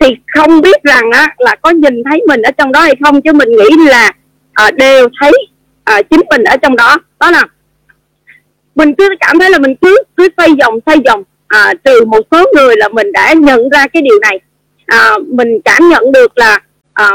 [0.00, 3.22] thì không biết rằng á, là có nhìn thấy mình ở trong đó hay không
[3.22, 4.12] chứ mình nghĩ là
[4.52, 5.32] à, đều thấy
[5.84, 6.96] à, chính mình ở trong đó.
[7.20, 7.44] Đó là
[8.74, 12.04] mình cứ cảm thấy là mình cứ cứ xoay vòng xoay vòng ờ, à, trừ
[12.04, 14.40] một số người là mình đã nhận ra cái điều này.
[14.86, 16.58] À, mình cảm nhận được là
[16.92, 17.10] à,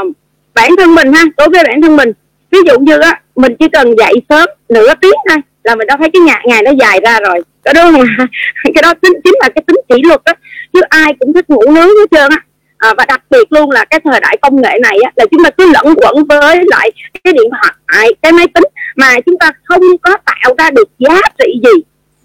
[0.54, 2.12] bản thân mình ha đối với bản thân mình.
[2.50, 5.96] Ví dụ như á mình chỉ cần dậy sớm nửa tiếng thôi là mình đã
[5.96, 7.40] thấy cái ngày ngày nó dài ra rồi.
[7.62, 7.98] Cái đó là
[8.74, 10.34] cái đó chính chính là cái tính kỷ luật á
[10.72, 12.45] chứ ai cũng thích ngủ nướng hết trơn á
[12.78, 15.44] à, và đặc biệt luôn là cái thời đại công nghệ này á, là chúng
[15.44, 16.90] ta cứ lẫn quẩn với lại
[17.24, 18.64] cái điện thoại cái máy tính
[18.96, 21.82] mà chúng ta không có tạo ra được giá trị gì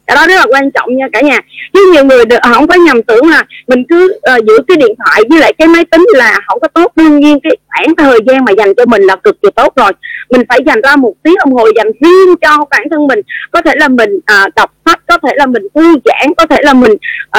[0.08, 1.40] cái đó rất là quan trọng nha cả nhà.
[1.74, 4.96] Chứ nhiều người được, không có nhầm tưởng là mình cứ uh, giữ cái điện
[5.06, 6.92] thoại với lại cái máy tính là không có tốt.
[6.96, 9.92] Đương nhiên cái khoảng thời gian mà dành cho mình là cực kỳ tốt rồi.
[10.30, 13.20] Mình phải dành ra một tiếng đồng hồ dành riêng cho bản thân mình.
[13.52, 16.58] Có thể là mình uh, đọc sách có thể là mình thư giãn có thể
[16.62, 16.92] là mình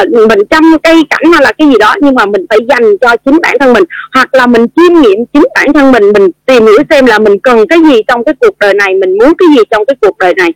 [0.03, 2.83] uh, mình chăm cây cảnh hay là cái gì đó nhưng mà mình phải dành
[3.01, 3.85] cho chính bản thân mình.
[4.15, 7.39] Hoặc là mình chiêm nghiệm chính bản thân mình mình tìm hiểu xem là mình
[7.39, 10.19] cần cái gì trong cái cuộc đời này mình muốn cái gì trong cái cuộc
[10.19, 10.53] đời này.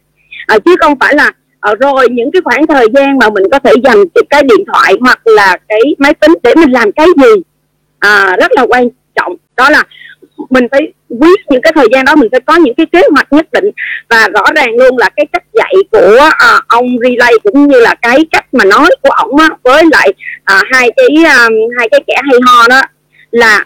[0.46, 1.32] À, chứ không phải là
[1.66, 3.98] Ờ, rồi những cái khoảng thời gian mà mình có thể dành
[4.30, 7.42] cái điện thoại hoặc là cái máy tính để mình làm cái gì
[7.98, 9.36] à, rất là quan trọng.
[9.56, 9.82] Đó là
[10.50, 13.32] mình phải quý những cái thời gian đó mình phải có những cái kế hoạch
[13.32, 13.70] nhất định.
[14.08, 17.94] Và rõ ràng luôn là cái cách dạy của à, ông relay cũng như là
[18.02, 20.12] cái cách mà nói của ổng á, với lại
[20.44, 21.48] à, hai cái à,
[21.78, 22.82] hai cái kẻ hay ho đó
[23.30, 23.64] là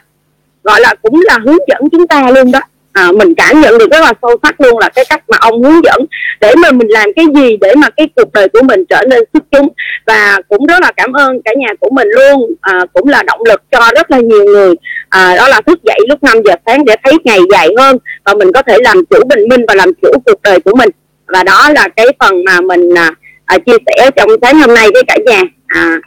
[0.64, 2.60] gọi là cũng là hướng dẫn chúng ta luôn đó
[2.92, 5.62] à, mình cảm nhận được rất là sâu sắc luôn là cái cách mà ông
[5.62, 6.06] hướng dẫn
[6.40, 9.24] để mà mình làm cái gì để mà cái cuộc đời của mình trở nên
[9.32, 9.68] xuất chúng.
[10.06, 12.54] Và cũng rất là cảm ơn cả nhà của mình luôn.
[12.60, 14.74] À, cũng là động lực cho rất là nhiều người
[15.08, 18.34] à, đó là thức dậy lúc 5 giờ sáng để thấy ngày dài hơn và
[18.34, 20.88] mình có thể làm chủ bình minh và làm chủ cuộc đời của mình.
[21.26, 23.10] Và đó là cái phần mà mình à,
[23.44, 25.42] à, chia sẻ trong sáng hôm nay với cả nhà.
[25.66, 26.00] À,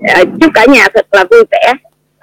[0.00, 1.72] à, chúc cả nhà thật là vui vẻ.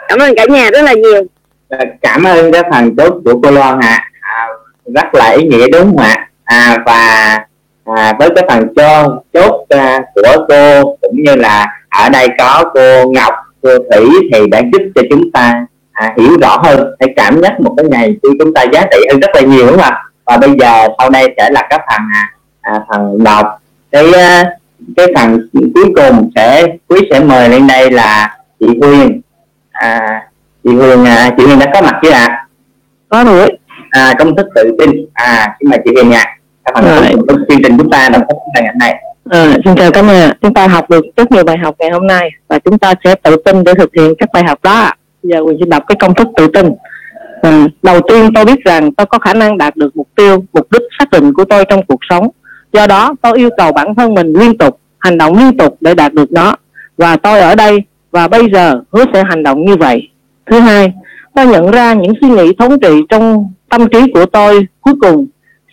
[0.07, 1.23] Cảm ơn cả nhà rất là nhiều.
[1.69, 4.09] Ờ, cảm ơn cái phần chốt của cô Loan ạ.
[4.19, 4.47] À,
[4.95, 6.29] rất là ý nghĩa đúng không ạ?
[6.43, 7.37] À, và
[7.85, 12.71] à, với cái phần cho chốt à, của cô cũng như là ở đây có
[12.73, 17.13] cô Ngọc cô Thủy thì đã giúp cho chúng ta à, hiểu rõ hơn hay
[17.15, 19.77] cảm nhận một cái ngày khi chúng ta giá trị hơn rất là nhiều đúng
[19.77, 20.03] không ạ?
[20.25, 23.61] Và bây giờ sau đây sẽ là các phần à, à, phần đọc
[23.91, 24.05] cái
[24.97, 29.21] cái phần cuối cùng sẽ quý sẽ mời lên đây là chị Huyền.
[29.71, 30.21] À,
[30.65, 32.47] chị Huyền à, chị Huyền đã có mặt chưa ạ à?
[33.09, 33.57] có rồi
[33.89, 36.83] à, công thức tự tin à xin mời chị Huyền nha các
[37.49, 38.95] chương trình chúng ta đồng có ngày hôm nay
[39.29, 42.07] À, xin chào cả nhà, chúng ta học được rất nhiều bài học ngày hôm
[42.07, 44.91] nay và chúng ta sẽ tự tin để thực hiện các bài học đó.
[45.23, 46.71] Giờ Quỳnh xin đọc cái công thức tự tin.
[47.41, 50.71] À, đầu tiên tôi biết rằng tôi có khả năng đạt được mục tiêu, mục
[50.71, 52.27] đích xác định của tôi trong cuộc sống.
[52.73, 55.93] Do đó tôi yêu cầu bản thân mình liên tục, hành động liên tục để
[55.93, 56.55] đạt được nó.
[56.97, 60.09] Và tôi ở đây và bây giờ hứa sẽ hành động như vậy
[60.45, 60.93] thứ hai
[61.33, 65.27] tôi nhận ra những suy nghĩ thống trị trong tâm trí của tôi cuối cùng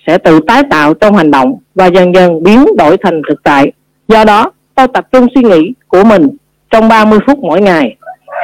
[0.06, 3.72] sẽ tự tái tạo trong hành động và dần dần biến đổi thành thực tại.
[4.08, 6.28] Do đó tôi tập trung suy nghĩ của mình
[6.70, 7.96] trong 30 phút mỗi ngày.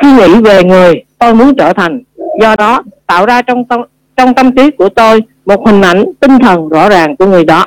[0.02, 2.02] Khi nghĩ về người tôi muốn trở thành.
[2.40, 3.80] Do đó tạo ra trong tâm,
[4.16, 7.66] trong tâm trí của tôi một hình ảnh tinh thần rõ ràng của người đó.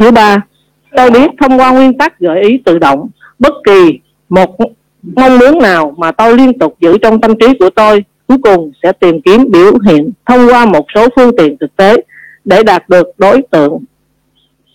[0.00, 0.40] Thứ ba
[0.96, 3.08] tôi biết thông qua nguyên tắc gợi ý tự động
[3.38, 4.56] bất kỳ một
[5.02, 8.72] mong muốn nào mà tôi liên tục giữ trong tâm trí của tôi, cuối cùng
[8.82, 11.96] sẽ tìm kiếm biểu hiện thông qua một số phương tiện thực tế
[12.44, 13.78] để đạt được đối tượng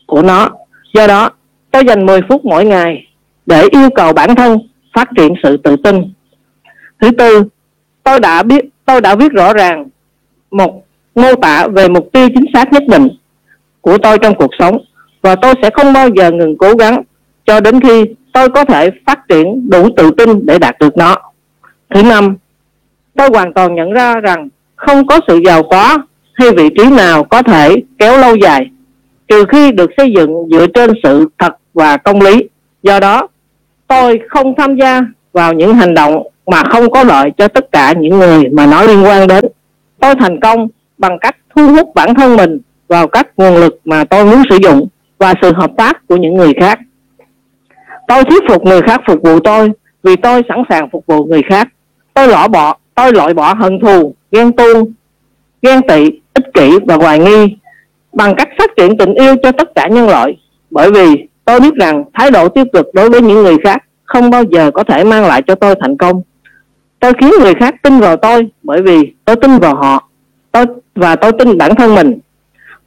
[0.06, 0.50] của nó.
[0.94, 1.30] Do đó,
[1.72, 3.08] tôi dành 10 phút mỗi ngày
[3.46, 4.58] để yêu cầu bản thân
[4.94, 6.14] phát triển sự tự tin.
[7.02, 7.44] Thứ tư,
[8.04, 9.86] tôi đã biết, tôi đã viết rõ ràng
[10.52, 13.08] một mô tả về mục tiêu chính xác nhất định
[13.82, 14.78] của tôi trong cuộc sống
[15.22, 17.02] và tôi sẽ không bao giờ ngừng cố gắng
[17.46, 21.16] cho đến khi tôi có thể phát triển đủ tự tin để đạt được nó.
[21.90, 22.36] Thứ năm,
[23.16, 25.98] tôi hoàn toàn nhận ra rằng không có sự giàu có
[26.34, 28.70] hay vị trí nào có thể kéo lâu dài,
[29.28, 32.50] trừ khi được xây dựng dựa trên sự thật và công lý.
[32.84, 33.28] Do đó,
[33.88, 35.02] tôi không tham gia
[35.34, 38.84] vào những hành động mà không có lợi cho tất cả những người mà nó
[38.84, 39.46] liên quan đến.
[40.00, 40.68] Tôi thành công
[40.98, 44.58] bằng cách thu hút bản thân mình vào các nguồn lực mà tôi muốn sử
[44.64, 46.80] dụng và sự hợp tác của những người khác
[48.14, 49.72] tôi thuyết phục người khác phục vụ tôi,
[50.04, 51.68] vì tôi sẵn sàng phục vụ người khác.
[52.14, 54.94] Tôi loại bỏ, tôi loại bỏ hận thù, ghen tuông
[55.62, 57.56] ghen tị, ích kỷ và hoài nghi
[58.14, 60.38] bằng cách phát triển tình yêu cho tất cả nhân loại.
[60.70, 64.30] Bởi vì tôi biết rằng thái độ tiêu cực đối với những người khác không
[64.30, 66.22] bao giờ có thể mang lại cho tôi thành công.
[67.00, 70.10] Tôi khiến người khác tin vào tôi bởi vì tôi tin vào họ.
[70.52, 72.20] Tôi, và tôi tin bản thân mình.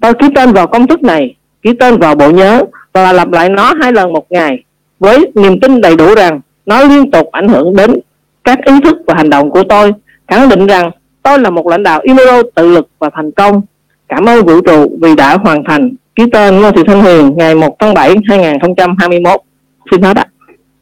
[0.01, 2.63] Tôi ký tên vào công thức này, ký tên vào bộ nhớ
[2.93, 4.63] và lặp lại nó hai lần một ngày
[4.99, 7.99] với niềm tin đầy đủ rằng nó liên tục ảnh hưởng đến
[8.45, 9.93] các ý thức và hành động của tôi
[10.29, 10.91] khẳng định rằng
[11.23, 13.63] tôi là một lãnh đạo Imero tự lực và thành công.
[14.09, 17.55] Cảm ơn vũ trụ vì đã hoàn thành ký tên Ngô Thị Thanh Huyền ngày
[17.55, 19.41] 1 tháng 7 2021
[19.91, 20.25] xin hết ạ.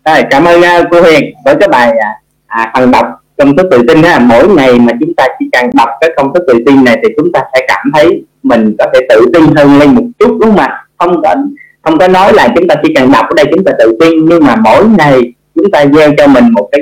[0.05, 2.11] Rồi cảm ơn uh, cô Huyền với cái bài à,
[2.47, 3.07] à phần đọc
[3.39, 4.19] công thức tự tin ha.
[4.19, 7.09] Mỗi ngày mà chúng ta chỉ cần đọc cái công thức tự tin này thì
[7.17, 10.41] chúng ta sẽ cảm thấy mình có thể tự tin hơn lên một chút đúng
[10.41, 10.87] không ạ?
[10.99, 11.55] Không cần
[11.85, 14.24] không có nói là chúng ta chỉ cần đọc ở đây chúng ta tự tin
[14.28, 16.80] nhưng mà mỗi ngày chúng ta gieo cho mình một cái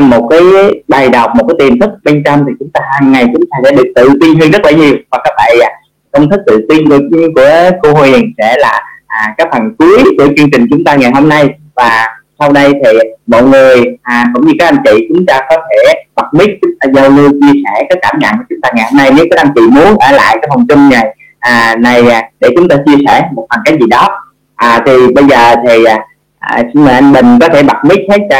[0.00, 0.40] một cái
[0.88, 3.56] bài đọc một cái tiềm thức bên trong thì chúng ta hàng ngày chúng ta
[3.64, 4.94] sẽ được tự tin hơn rất là nhiều.
[5.10, 5.70] Và các bạn à,
[6.12, 6.98] công thức tự tin của,
[7.34, 11.10] của cô Huyền sẽ là à, cái phần cuối của chương trình chúng ta ngày
[11.14, 11.48] hôm nay.
[11.74, 12.06] Và
[12.38, 16.04] sau đây thì mọi người à, cũng như các anh chị chúng ta có thể
[16.14, 18.84] bật mic chúng ta giao lưu chia sẻ cái cảm nhận của chúng ta ngày
[18.90, 19.10] hôm nay.
[19.16, 22.48] Nếu các anh chị muốn ở lại cái phòng chung à, này à, này để
[22.56, 24.25] chúng ta chia sẻ một phần cái gì đó
[24.56, 25.98] à, thì bây giờ thì à,
[26.38, 28.36] à xin mời anh Bình có thể bật mic hết cho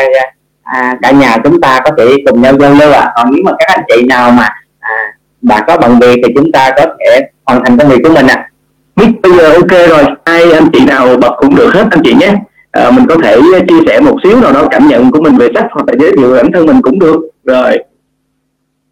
[0.63, 3.13] à, cả nhà chúng ta có thể cùng nhau giao lưu ạ à.
[3.17, 4.49] còn nếu mà các anh chị nào mà
[4.79, 4.93] à,
[5.43, 8.27] đã có bận việc thì chúng ta có thể hoàn thành công việc của mình
[8.27, 8.49] ạ à.
[8.97, 12.15] mic bây giờ ok rồi hai anh chị nào bật cũng được hết anh chị
[12.21, 12.35] nhé
[12.71, 15.49] à, mình có thể chia sẻ một xíu nào đó cảm nhận của mình về
[15.55, 17.79] sách hoặc là giới thiệu bản thân mình cũng được rồi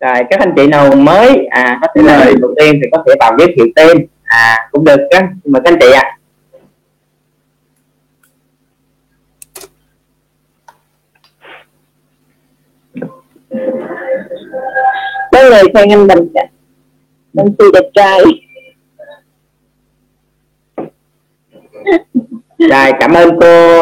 [0.01, 3.15] rồi các anh chị nào mới à có thể là đầu tiên thì có thể
[3.21, 6.17] vào giới thiệu tên à cũng được các mời các anh chị ạ à.
[15.45, 16.29] Có người khen anh bình
[17.37, 18.21] anh si đẹp trai.
[22.59, 23.81] Rồi cảm ơn cô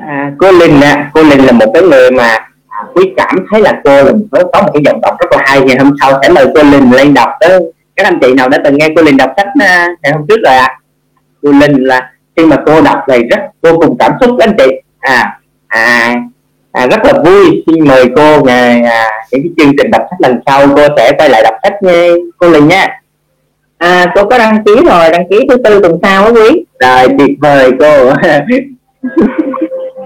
[0.00, 1.10] à, cô linh ạ.
[1.14, 2.48] Cô linh là một cái người mà
[2.94, 5.60] quý cảm thấy là cô là có, có một cái giọng đọc rất là hay.
[5.68, 7.48] Thì hôm sau sẽ mời cô linh lên đọc đó
[7.96, 10.40] các anh chị nào đã từng nghe cô linh đọc sách à, ngày hôm trước
[10.44, 10.66] rồi ạ?
[10.66, 10.78] À?
[11.42, 14.66] cô linh là khi mà cô đọc này rất vô cùng cảm xúc anh chị.
[14.98, 16.14] À à,
[16.72, 20.20] à rất là vui xin mời cô ngày à, những cái chương trình đọc sách
[20.20, 20.66] lần sau.
[20.76, 22.08] Cô sẽ quay lại đọc sách nghe
[22.38, 23.00] cô linh nha.
[23.78, 26.64] À cô có đăng ký rồi đăng ký thứ tư tuần sau á quý.
[26.80, 28.12] Rồi tuyệt vời cô.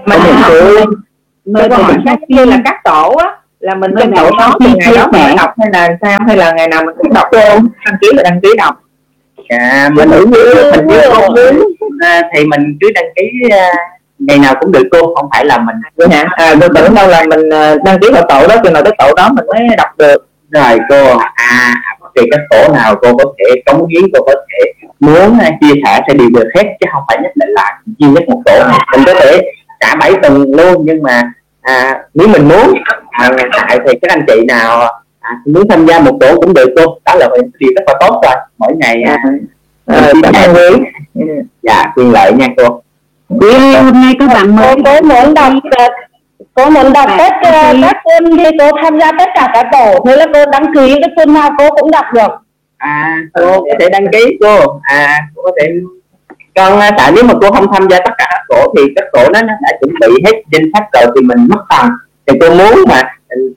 [0.05, 0.85] Mà mình tự
[1.45, 4.95] mình còn các kia là các tổ á là mình trên tổ đó thì ngày
[4.95, 6.19] đó mình đọc hay là sao?
[6.27, 7.67] Hay là ngày nào mình cũng đọc luôn?
[7.85, 8.75] Đăng ký là đăng ký đọc.
[9.47, 10.25] À mình như
[10.71, 13.67] mình cứ không muốn à, thì mình cứ đăng ký à,
[14.27, 16.25] ngày nào cũng được cô không phải là mình vậy hả?
[16.31, 18.93] À tôi tưởng đâu là mình à, đăng ký vào tổ đó khi nào tới
[18.97, 20.27] tổ đó mình mới đọc được.
[20.51, 21.73] Rồi cô à
[22.15, 25.73] thì cái tổ nào cô có thể cống hiến cô có thể muốn à, chia
[25.85, 28.63] sẻ sẽ đều được hết chứ không phải nhất định là duy nhất một tổ
[28.67, 28.79] này.
[28.91, 29.41] Mình có thể
[29.79, 31.21] cả bảy tuần luôn nhưng mà
[31.61, 32.73] à, nếu mình muốn
[33.11, 34.81] à, tại thì các anh chị nào
[35.19, 36.97] à, muốn tham gia một tổ cũng được cô.
[37.05, 39.17] Đó là điều rất là tốt rồi mỗi ngày à,
[39.85, 40.83] à, cảm ơn quý.
[41.61, 42.81] Dạ quyền lợi nha cô
[43.29, 45.53] quý hôm nay có bạn mới cô muốn đọc
[46.53, 50.05] cô muốn đọc tất cả các kênh thì cô tham gia tất cả các tổ
[50.07, 52.31] thế là cô đăng ký cái kênh nào cô cũng đọc được.
[52.77, 54.79] À cô có thể đăng ký cô.
[54.81, 55.67] À cô có thể
[56.55, 59.05] còn à, tại nếu mà cô không tham gia tất cả các cổ thì các
[59.13, 61.89] cổ nó nó đã chuẩn bị hết danh sách rồi thì mình mất phần.
[62.27, 63.01] Thì cô muốn mà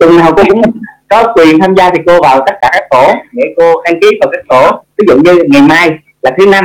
[0.00, 0.62] tuần nào cô cũng
[1.08, 4.06] có quyền tham gia thì cô vào tất cả các cổ để cô đăng ký
[4.20, 4.78] vào các cổ.
[4.98, 5.90] Ví dụ như ngày mai
[6.22, 6.64] là thứ năm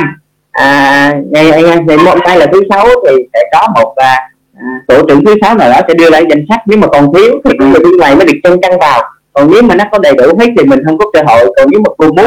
[0.52, 4.64] à, ngày ngày ngày hôm nay là thứ sáu thì sẽ có một à, à,
[4.88, 6.60] tổ trưởng thứ sáu nào đó sẽ đưa lại danh sách.
[6.66, 9.02] Nếu mà còn thiếu thì người bên ngoài mới được chân chân vào.
[9.32, 11.54] Còn nếu mà nó có đầy đủ hết thì mình không có cơ hội.
[11.56, 12.26] Còn nếu mà cô muốn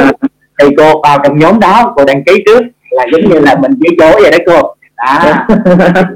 [0.59, 3.71] thì cô vào trong nhóm đó cô đăng ký trước là giống như là mình
[3.80, 4.76] ghi dối vậy đó cô.
[4.97, 5.45] Đó.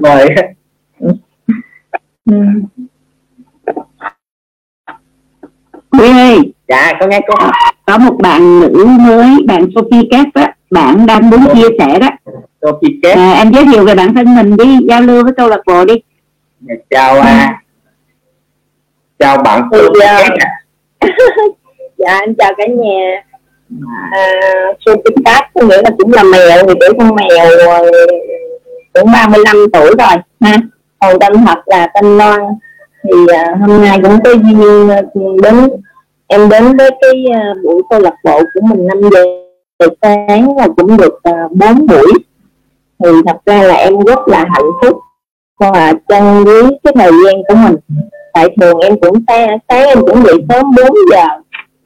[0.00, 0.26] Rồi.
[5.98, 7.34] Quý ơi, dạ có nghe cô.
[7.86, 12.08] Có một bạn nữ mới, bạn Sophie Cát á, bạn đang muốn chia sẻ đó.
[13.14, 15.84] À, em giới thiệu về bản thân mình đi, giao lưu với câu lạc bộ
[15.84, 15.94] đi.
[16.90, 17.62] chào à,
[19.18, 20.16] chào bạn Ừ, cô dạ.
[20.16, 20.50] à.
[21.96, 23.22] dạ em chào cả nhà
[24.12, 24.26] à,
[24.86, 27.86] Xuân Tinh Cát có nghĩa là cũng là mèo thì tuổi con mèo ờ,
[28.92, 30.56] cũng 35 tuổi rồi ha
[31.00, 32.40] còn tên thật là tên Loan
[33.04, 35.02] thì à, hôm nay cũng có duyên ờ,
[35.42, 35.70] đến
[36.26, 39.24] em đến với cái à, buổi câu lạc bộ của mình 5 giờ
[40.02, 42.12] sáng và cũng được à, uh, 4 buổi.
[43.04, 44.98] Thì thật ra là em rất là hạnh phúc
[45.58, 47.76] và trân quý cái thời gian của mình.
[48.32, 51.24] Tại thường em cũng sáng, sáng em cũng dậy sớm 4 giờ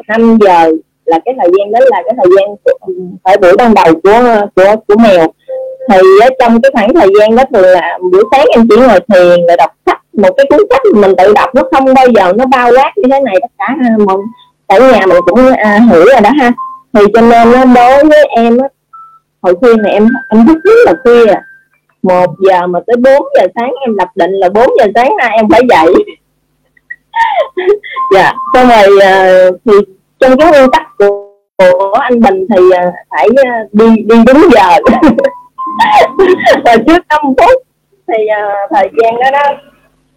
[0.09, 0.71] 5 giờ
[1.05, 3.95] là cái thời gian đó là cái thời gian của, ừ, phải buổi ban đầu
[4.03, 5.27] của của của mèo.
[5.91, 9.01] Thì ở trong cái khoảng thời gian đó thường là buổi sáng em chỉ ngồi
[9.09, 10.01] thiền rồi đọc sách.
[10.13, 13.09] Một cái cuốn sách mình tự đọc nó không bao giờ nó bao quát như
[13.13, 14.21] thế này tất cả à, mình
[14.67, 16.53] tại cả nhà mình cũng à, hiểu rồi đó ha
[16.95, 18.69] thì cho nên nó đối với em á
[19.43, 21.35] hồi khi mà em em thức rất là khuya.
[22.03, 25.31] Một giờ mà tới 4 giờ sáng em lập định là 4 giờ sáng nay
[25.37, 25.95] em phải dậy.
[28.15, 29.73] Dạ xong rồi uh, thì
[30.21, 34.49] trong cái nguyên tắc của, của anh Bình thì uh, phải uh, đi đi đúng
[34.53, 34.79] giờ.
[36.65, 37.63] Và trước 5 phút
[38.09, 39.55] thì uh, thời gian đó đó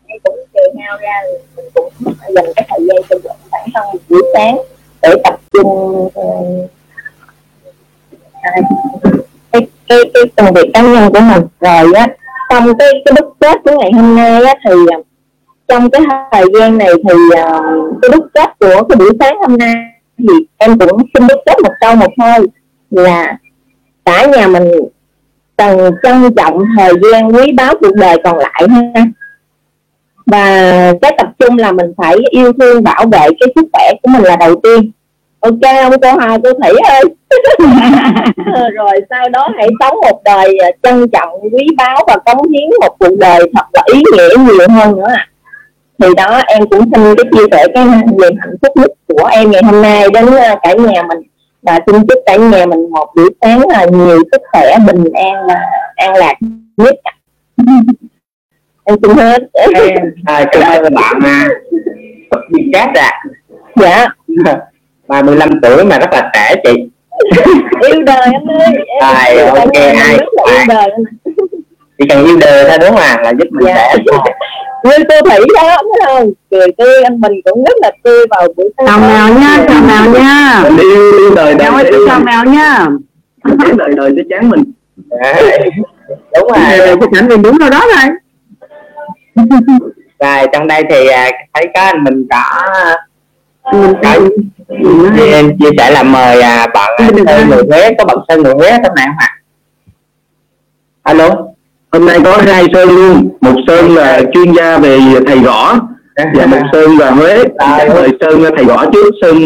[0.06, 1.22] em cũng trừ hao ra
[1.56, 1.90] mình cũng
[2.30, 3.18] dành cái thời gian cho
[3.52, 4.58] bản thân buổi sáng
[5.02, 6.24] để tập trung ờ,
[9.52, 11.44] cái cái cái công việc cá nhân của mình.
[11.60, 12.08] Rồi á,
[12.50, 15.02] trong cái cái đúc kết của ngày hôm nay á, thì ờ,
[15.68, 17.62] trong cái thời gian này thì ờ,
[18.02, 19.76] cái đúc kết của cái buổi sáng hôm nay
[20.18, 22.48] thì em cũng xin đúc kết một câu một thôi
[22.90, 23.38] là
[24.06, 24.72] cả nhà mình
[25.58, 29.06] cần trân trọng thời gian quý báu cuộc đời còn lại ha
[30.28, 34.10] và cái tập trung là mình phải yêu thương bảo vệ cái sức khỏe của
[34.10, 34.92] mình là đầu tiên.
[35.40, 37.04] Ok không cô Hà cô Thủy ơi?
[38.74, 42.70] Rồi sau đó hãy sống một đời à, trân trọng quý báu và cống hiến
[42.82, 45.28] một cuộc đời thật là ý nghĩa nhiều hơn nữa ạ.
[46.00, 49.52] Thì đó em cũng xin cái chia sẻ cái niềm hạnh phúc nhất của em
[49.52, 51.20] ngày hôm nay đến à, cả nhà mình.
[51.62, 55.48] Và xin chúc cả nhà mình một buổi sáng là nhiều sức khỏe bình an
[55.48, 55.56] và
[55.96, 56.36] an lạc
[56.78, 56.96] nhất.
[58.88, 59.38] em xin hết.
[60.26, 61.48] À, cảm ơn bạn à,
[62.58, 63.22] chị kết à?
[63.76, 64.08] Dạ.
[65.08, 66.72] 35 tuổi mà rất là trẻ chị.
[67.90, 70.90] Yêu đời anh ơi em Ai, yêu ok, mình ai, rất là yêu đời
[72.00, 73.94] chỉ cần yêu đời thôi đúng không à là giúp mình Dạ.
[73.96, 74.04] trẻ
[74.98, 76.30] như cô thủy đó thấy không?
[76.52, 79.82] Cười tươi anh bình cũng rất là tươi vào buổi sáng Chào mèo nha, chào
[79.88, 80.60] mèo nha.
[80.64, 82.86] mình yêu yêu đời đời Chào mèo nha.
[83.78, 84.64] đời đời sẽ chán mình.
[86.40, 86.60] Đúng rồi.
[86.78, 88.16] Cái cảnh mình đúng rồi đó rồi.
[90.20, 92.44] rồi trong đây thì à, thấy có anh mình có
[94.04, 94.30] có
[95.18, 98.44] thì em chia sẻ là mời à, bạn à, sơn người Huế có bạn sơn
[98.44, 99.30] người Huế trong này không ạ?
[101.04, 101.30] Alo?
[101.92, 103.30] Hôm nay có hai sơn luôn.
[103.42, 105.80] Một sơn là chuyên gia về thầy gõ
[106.34, 107.44] và một sơn là huế.
[107.80, 109.14] Em mời sơn thầy gõ trước.
[109.22, 109.38] Sơn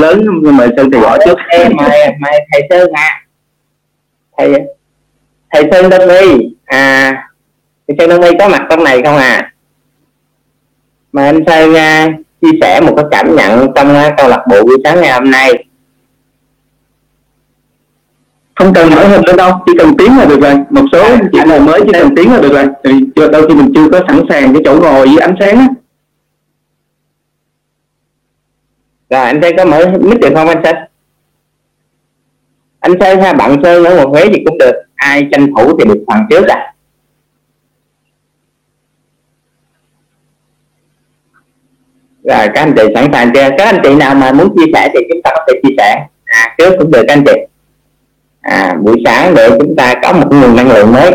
[0.00, 1.38] lớn mời sơn thầy gõ trước.
[1.48, 3.22] em mời mời thầy sơn à
[4.38, 4.52] thầy
[5.52, 7.12] thầy sơn đông y à
[7.88, 9.52] thầy sơn đông y có mặt trong này không à?
[11.12, 12.08] Mà anh sơn à,
[12.40, 15.30] chia sẻ một cái cảm nhận trong à, câu lạc bộ buổi sáng ngày hôm
[15.30, 15.64] nay.
[18.54, 20.54] Không cần mở hình lên đâu chỉ cần tiếng là được rồi.
[20.70, 22.66] Một số chị nào mới chỉ cần tiếng là được rồi.
[22.84, 25.66] Thì đôi khi mình chưa có sẵn sàng cái chỗ ngồi với ánh sáng á.
[29.10, 30.76] Rồi anh sơn có mở mic được không anh sơn?
[32.80, 34.72] Anh sơn ha bạn sơn ở một Huế gì cũng được.
[34.94, 36.72] Ai tranh thủ thì được phần trước à
[42.26, 43.48] rồi các anh chị sẵn sàng chưa?
[43.58, 46.06] Các anh chị nào mà muốn chia sẻ thì chúng ta có thể chia sẻ.
[46.24, 47.32] À, trước cũng được các anh chị.
[48.40, 51.10] À, buổi sáng để chúng ta có một nguồn năng lượng mới.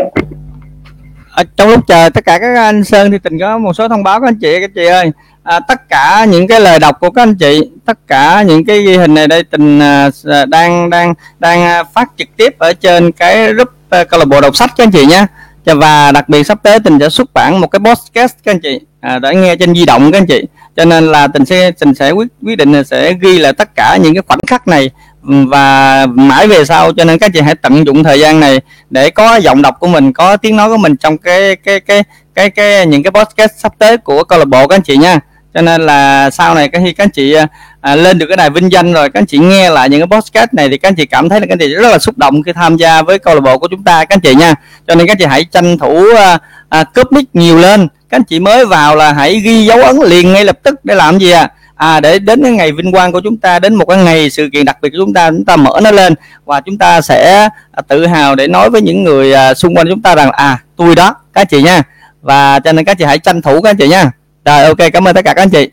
[1.34, 4.02] À, trong lúc chờ tất cả các anh sơn thì tình có một số thông
[4.02, 5.10] báo các anh chị các chị ơi.
[5.42, 8.82] À, tất cả những cái lời đọc của các anh chị tất cả những cái
[8.82, 12.72] ghi hình này đây tình à, à đang đang đang à, phát trực tiếp ở
[12.72, 15.26] trên cái group à, câu lạc bộ đọc sách các anh chị nhé
[15.66, 18.60] Dạ, và đặc biệt sắp tới tình sẽ xuất bản một cái podcast các anh
[18.60, 18.80] chị.
[19.00, 20.44] À, để nghe trên di động các anh chị.
[20.76, 23.74] Cho nên là tình sẽ tình sẽ quyết quyết định là sẽ ghi lại tất
[23.74, 24.90] cả những cái khoảnh khắc này
[25.28, 26.92] ừ, và mãi về sau.
[26.92, 28.60] Cho nên các chị hãy tận dụng thời gian này
[28.90, 32.02] để có giọng đọc của mình có tiếng nói của mình trong cái cái cái
[32.34, 35.20] cái cái những cái podcast sắp tới của câu lạc bộ các anh chị nha
[35.54, 37.46] cho nên là sau này khi các anh chị à,
[37.80, 40.18] à, lên được cái đài vinh danh rồi các anh chị nghe lại những cái
[40.18, 42.18] podcast này thì các anh chị cảm thấy là các anh chị rất là xúc
[42.18, 44.54] động khi tham gia với câu lạc bộ của chúng ta các anh chị nha.
[44.88, 46.38] Cho nên các anh chị hãy tranh thủ à,
[46.68, 47.88] à, cướp mic nhiều lên.
[48.08, 50.94] Các anh chị mới vào là hãy ghi dấu ấn liền ngay lập tức để
[50.94, 53.84] làm gì à à để đến cái ngày vinh quang của chúng ta đến một
[53.84, 56.14] cái ngày sự kiện đặc biệt của chúng ta chúng ta mở nó lên.
[56.44, 59.86] Và chúng ta sẽ à, tự hào để nói với những người à, xung quanh
[59.90, 61.82] chúng ta rằng à tôi đó các chị nha.
[62.20, 64.10] Và cho nên các chị hãy tranh thủ các chị nha
[64.44, 65.70] rồi ok cảm ơn tất cả các anh chị.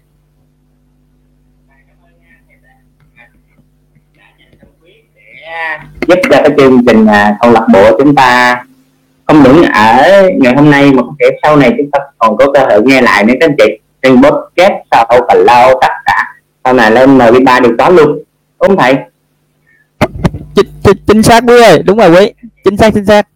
[6.08, 8.64] Giúp cho cái chương trình à, câu lạc bộ chúng ta
[9.26, 12.52] không những ở ngày hôm nay mà có thể sau này chúng ta còn có
[12.54, 13.80] cơ hội nghe lại nữa các anh chị.
[14.02, 16.36] Trên podcast sau và lâu tất cả.
[16.64, 18.08] Sau này lên mp3 được có luôn.
[18.08, 18.96] Đúng không thầy?
[20.56, 22.34] Chính, chính, chính xác quý ơi đúng rồi quý.
[22.64, 23.28] Chính xác chính xác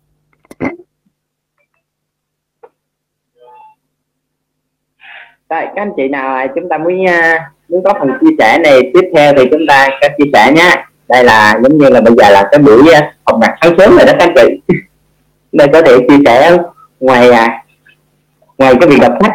[5.54, 8.92] rồi các anh chị nào chúng ta muốn uh, muốn có phần chia sẻ này
[8.94, 12.14] tiếp theo thì chúng ta có chia sẻ nhé đây là giống như là bây
[12.18, 14.76] giờ là cái buổi uh, học mặt sáng sớm rồi đó các anh chị.
[15.52, 16.58] Đây có thể chia sẻ
[17.00, 17.36] ngoài uh,
[18.58, 19.32] ngoài cái việc đọc sách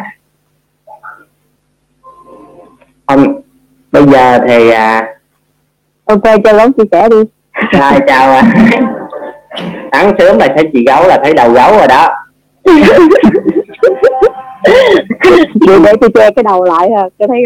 [3.07, 3.41] không
[3.91, 5.07] bây giờ thì à...
[6.05, 7.17] ok cho lớn chia sẻ đi.
[7.79, 8.43] Rồi chào à.
[9.91, 12.09] sáng sớm là thấy chị gấu là thấy đầu gấu rồi đó
[14.63, 17.43] Vậy để tôi che cái đầu lại ha, cho thấy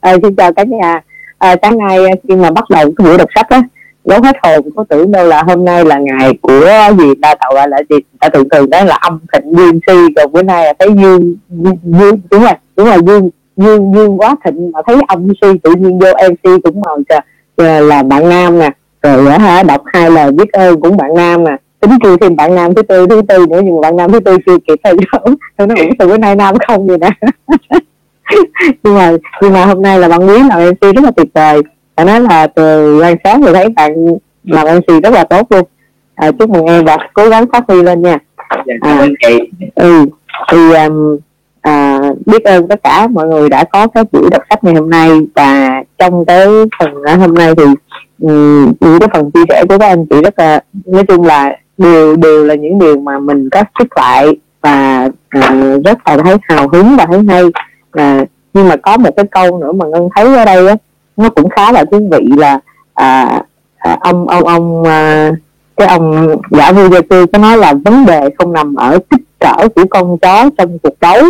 [0.00, 1.00] à, xin chào cả nhà.
[1.38, 3.62] À, sáng nay khi mà bắt đầu cái buổi đọc sách á,
[4.04, 7.52] gấu hết hồn có tưởng đâu là hôm nay là ngày của gì ta tạo
[7.54, 7.96] gọi là gì?
[8.20, 11.36] Ta thường thường đó là âm thịnh dương si còn bữa nay là thấy dương
[11.84, 15.74] dương đúng rồi đúng rồi dương dương dương quá thịnh mà thấy âm si tự
[15.78, 17.20] nhiên vô mc cũng màu trời.
[17.80, 18.70] Là bạn nam nè
[19.02, 21.56] rồi hả đọc hai lời biết ơn cũng bạn nam nè
[21.86, 24.20] tính kêu thêm bạn nam thứ tư thứ tư nữa nhưng mà bạn nam thứ
[24.20, 27.10] tư chưa kịp thay đổi tôi nói từ bữa nay nam không vậy nè.
[28.82, 29.12] Nhưng mà
[29.42, 31.62] nhưng mà hôm nay là bạn quý là mc rất là tuyệt vời.
[31.96, 33.94] Phải nói là từ quan sát thì thấy bạn
[34.44, 35.62] làm mc rất là tốt luôn.
[36.14, 38.18] À, chúc mừng em và cố gắng phát huy lên nha.
[38.66, 39.06] Dạ, à,
[39.74, 40.06] ừ
[40.52, 41.18] thì um,
[41.60, 44.90] à, biết ơn tất cả mọi người đã có cái buổi đọc sách ngày hôm
[44.90, 45.10] nay.
[45.34, 46.46] Và trong cái
[46.78, 47.64] phần hôm nay thì
[48.22, 51.56] um, những cái phần chia sẻ của các anh chị rất là nói chung là
[51.78, 55.08] đều đều là những điều mà mình có thích lại và
[55.38, 57.44] uh, rất là thấy hào hứng và thấy hay.
[57.44, 60.76] Uh, nhưng mà có một cái câu nữa mà ngân thấy ở đây á
[61.16, 62.60] nó cũng khá là thú vị là
[62.94, 63.42] à,
[63.76, 65.30] à, ông ông ông à,
[65.76, 69.20] cái ông giả vui gia cư có nói là vấn đề không nằm ở kích
[69.40, 71.22] cỡ của con chó trong cuộc đấu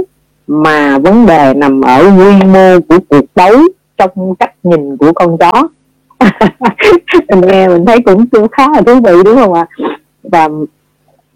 [0.47, 3.55] mà vấn đề nằm ở quy mô của cuộc đấu
[3.99, 5.69] trong cách nhìn của con chó.
[7.29, 9.67] Mình nghe mình thấy cũng khá là thú vị đúng không ạ?
[10.33, 10.49] Và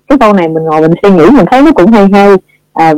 [0.08, 2.28] cái câu này mình ngồi mình suy nghĩ mình thấy nó cũng hay hay.
[2.72, 2.94] À,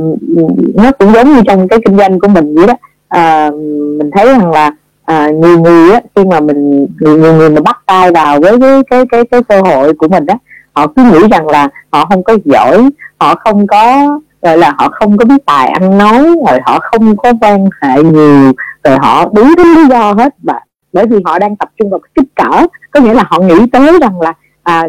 [0.74, 2.74] nó cũng giống như trong cái kinh doanh của mình vậy đó.
[3.08, 3.50] À,
[3.98, 4.70] mình thấy rằng là
[5.04, 8.58] à, nhiều người á khi mà mình nhiều, nhiều người mà bắt tay vào với
[8.60, 10.34] cái cái cái cái cơ hội của mình đó
[10.72, 12.88] họ cứ nghĩ rằng là họ không có giỏi
[13.20, 17.16] họ không có rồi là họ không có biết tài ăn nói rồi họ không
[17.16, 18.52] có quan hệ nhiều
[18.84, 20.34] rồi họ đủ thứ lý do hết.
[20.42, 20.60] Và
[20.92, 23.66] bởi vì họ đang tập trung vào cái kích cỡ có nghĩa là họ nghĩ
[23.72, 24.32] tới rằng là
[24.62, 24.88] à,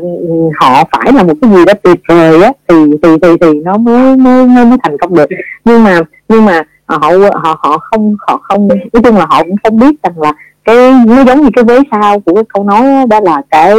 [0.60, 3.78] họ phải là một cái gì đó tuyệt vời á thì thì thì thì nó
[3.78, 5.30] mới mới mới, mới thành công được.
[5.66, 9.56] Nhưng mà nhưng mà họ họ họ không họ không nói chung là họ cũng
[9.64, 12.82] không biết rằng là cái nó giống như cái vế sau của cái câu nói
[12.82, 13.76] đó, đó là cái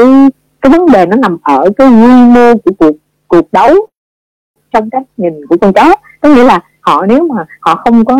[0.60, 2.96] cái vấn đề nó nằm ở cái quy mô của cuộc
[3.28, 3.74] cuộc đấu
[4.72, 5.96] trong cách nhìn của con chó.
[6.20, 8.16] Có nghĩa là họ nếu mà họ không có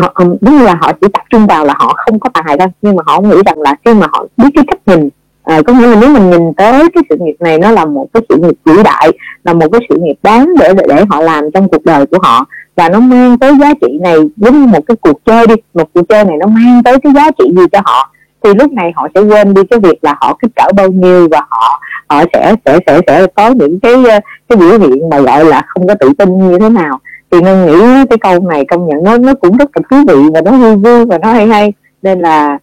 [0.00, 2.68] họ đúng như là họ chỉ tập trung vào là họ không có tài thôi.
[2.82, 5.08] Nhưng mà họ nghĩ rằng là khi mà họ biết cái cách nhìn
[5.50, 8.06] à, có nghĩa là nếu mình nhìn tới cái sự nghiệp này nó là một
[8.12, 9.10] cái sự nghiệp vĩ đại
[9.44, 12.46] là một cái sự nghiệp đáng để để, họ làm trong cuộc đời của họ
[12.76, 15.88] và nó mang tới giá trị này giống như một cái cuộc chơi đi một
[15.94, 18.10] cuộc chơi này nó mang tới cái giá trị gì cho họ
[18.42, 21.28] thì lúc này họ sẽ quên đi cái việc là họ kích cỡ bao nhiêu
[21.30, 25.20] và họ họ sẽ sẽ sẽ sẽ có những cái ờ, cái biểu hiện mà
[25.20, 27.00] gọi là không có tự tin như thế nào.
[27.30, 30.30] Thì ngân nghĩ cái câu này công nhận nó nó cũng rất là thú vị
[30.34, 31.72] và nó vui vui và nó hay hay.
[32.02, 32.58] Nên là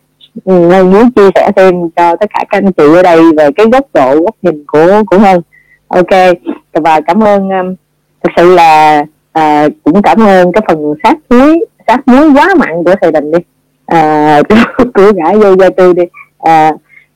[0.45, 3.49] ừ, ngân muốn chia sẻ thêm cho tất cả các anh chị ở đây về
[3.55, 5.41] cái góc độ góc nhìn của của hơn
[5.87, 6.35] ok
[6.73, 7.75] và cảm ơn um,
[8.23, 12.83] thực sự là à, cũng cảm ơn cái phần sát muối sát muối quá mặn
[12.85, 13.39] của thầy đình đi.
[13.85, 14.41] À,
[14.93, 16.03] của gã dây gia tư đi.
[16.39, 16.71] À,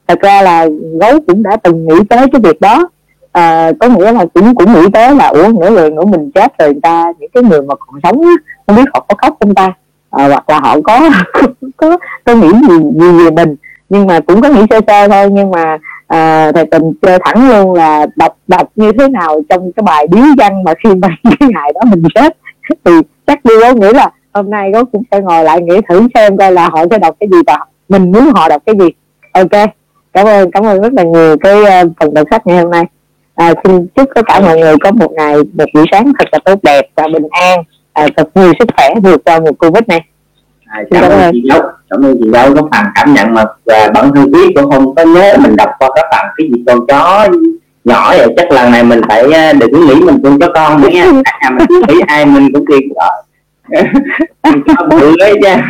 [0.08, 0.68] thật ra là
[1.02, 2.90] gấu cũng đã từng nghĩ tới cái việc đó.
[3.32, 6.58] À, có nghĩa là cũng cũng nghĩ tới là ủa nửa người nữa mình chết
[6.60, 8.32] rồi người ta những cái người mà còn sống á,
[8.68, 9.74] không biết họ có khóc không ta?
[10.12, 11.10] À, hoặc là họ có
[11.78, 13.56] có có nghĩ gì gì về mình.
[13.90, 17.50] Nhưng mà cũng có nghĩ sơ sơ thôi nhưng mà à, thầy tình chơi thẳng
[17.50, 21.08] luôn là đọc đọc như thế nào trong cái bài điếu văn mà khi mà
[21.24, 22.38] cái ngày đó mình chết.
[22.86, 22.92] Thì
[23.28, 26.38] chắc đi có nghĩ là hôm nay có cũng sẽ ngồi lại nghĩ thử xem
[26.38, 27.58] coi là họ sẽ đọc cái gì và
[27.90, 28.88] mình muốn họ đọc cái gì.
[29.34, 29.70] Ok
[30.14, 32.84] cảm ơn cảm ơn rất là nhiều cái uh, phần đọc sách ngày hôm nay.
[33.36, 36.40] À, xin chúc tất cả mọi người có một ngày một buổi sáng thật là
[36.46, 37.60] tốt đẹp và bình an
[37.94, 40.06] à, thật nhiều sức khỏe vượt qua mùa covid này.
[40.66, 43.90] À, cảm ơn chị dâu cảm ơn chị dâu có phần cảm nhận mà và
[43.94, 46.88] bản thân viết cũng không có nhớ mình đọc qua các bạn cái gì con
[46.88, 47.28] chó
[47.84, 48.28] nhỏ vậy.
[48.38, 51.06] Chắc lần này mình phải à, đừng nghĩ mình cũng có con nữa nha.
[51.24, 53.10] À, mình nghĩ ai mình cũng kiên rồi
[54.44, 55.68] có bự ấy nha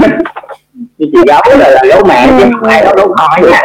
[0.97, 3.61] chị giấu là, là giấu mẹ chứ không ai đó đâu hỏi nha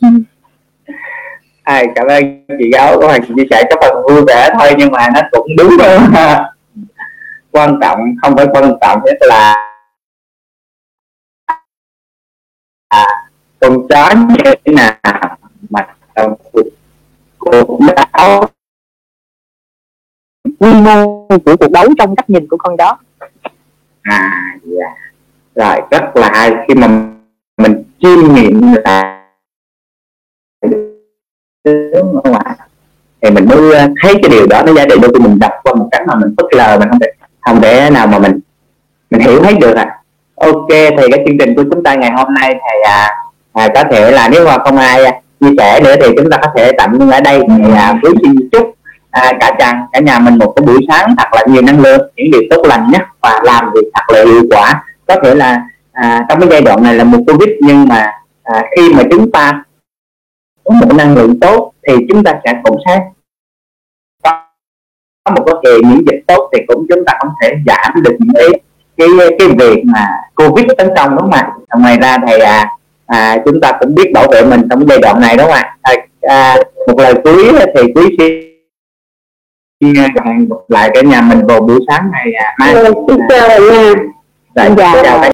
[1.64, 4.90] ai cảm ơn chị giáo có phần chia sẻ có phần vui vẻ thôi nhưng
[4.90, 5.98] mà nó cũng đúng rồi
[7.50, 9.54] quan trọng không phải quan trọng nhất là
[12.88, 13.06] à,
[13.60, 15.36] con chó như thế nào
[15.70, 16.34] mà trong
[17.38, 17.78] cuộc
[18.12, 18.48] đấu
[20.58, 22.98] quy mô của cuộc đấu trong cách nhìn của con đó.
[24.02, 24.94] À dạ.
[25.54, 26.88] Rồi rất là hay khi mà
[27.56, 29.24] mình chiêm nghiệm là
[31.64, 32.56] tướng ở ngoài
[33.22, 35.52] thì mình mới ờ, thấy cái điều đó nó giá trị đôi khi mình đọc
[35.62, 37.06] qua một cách mà mình phớt lờ mình không thể
[37.40, 38.38] không thể nào mà mình
[39.10, 39.98] mình hiểu hết được à
[40.36, 43.10] ok thì cái chương trình của chúng ta ngày hôm nay thì à,
[43.52, 46.36] à có thể là nếu mà không ai à, chia sẻ nữa thì chúng ta
[46.42, 47.42] có thể tạm ngưng ở đây.
[47.48, 48.74] Thì à, quý xin chúc
[49.10, 52.10] à, cả chàng cả nhà mình một cái buổi sáng thật là nhiều năng lượng
[52.16, 54.84] những điều tốt lành nhất và làm việc thật là hiệu quả.
[55.06, 55.62] Có thể là
[55.92, 58.12] à, trong cái giai đoạn này là một covid nhưng mà
[58.42, 59.62] à, khi mà chúng ta
[60.64, 63.00] có một năng lượng tốt thì chúng ta sẽ cũng sẽ
[65.24, 68.16] có một cái hệ miễn dịch tốt thì cũng chúng ta không thể giảm được
[68.18, 68.48] những cái
[68.96, 69.08] cái
[69.38, 71.52] cái việc mà covid tấn công đúng không ạ?
[71.78, 72.70] Ngoài ra thầy à,
[73.06, 75.54] à chúng ta cũng biết bảo vệ mình trong cái giai đoạn này đúng không
[75.54, 75.76] ạ?
[75.82, 76.56] À, à,
[76.86, 78.16] một lời cuối thì quý
[79.80, 80.24] xin hẹn gặp
[80.68, 82.74] lại cả nhà mình vào buổi sáng này à, mai.
[83.08, 83.94] Xin chào nhà.
[84.56, 85.20] Dạ, chào.
[85.22, 85.30] cả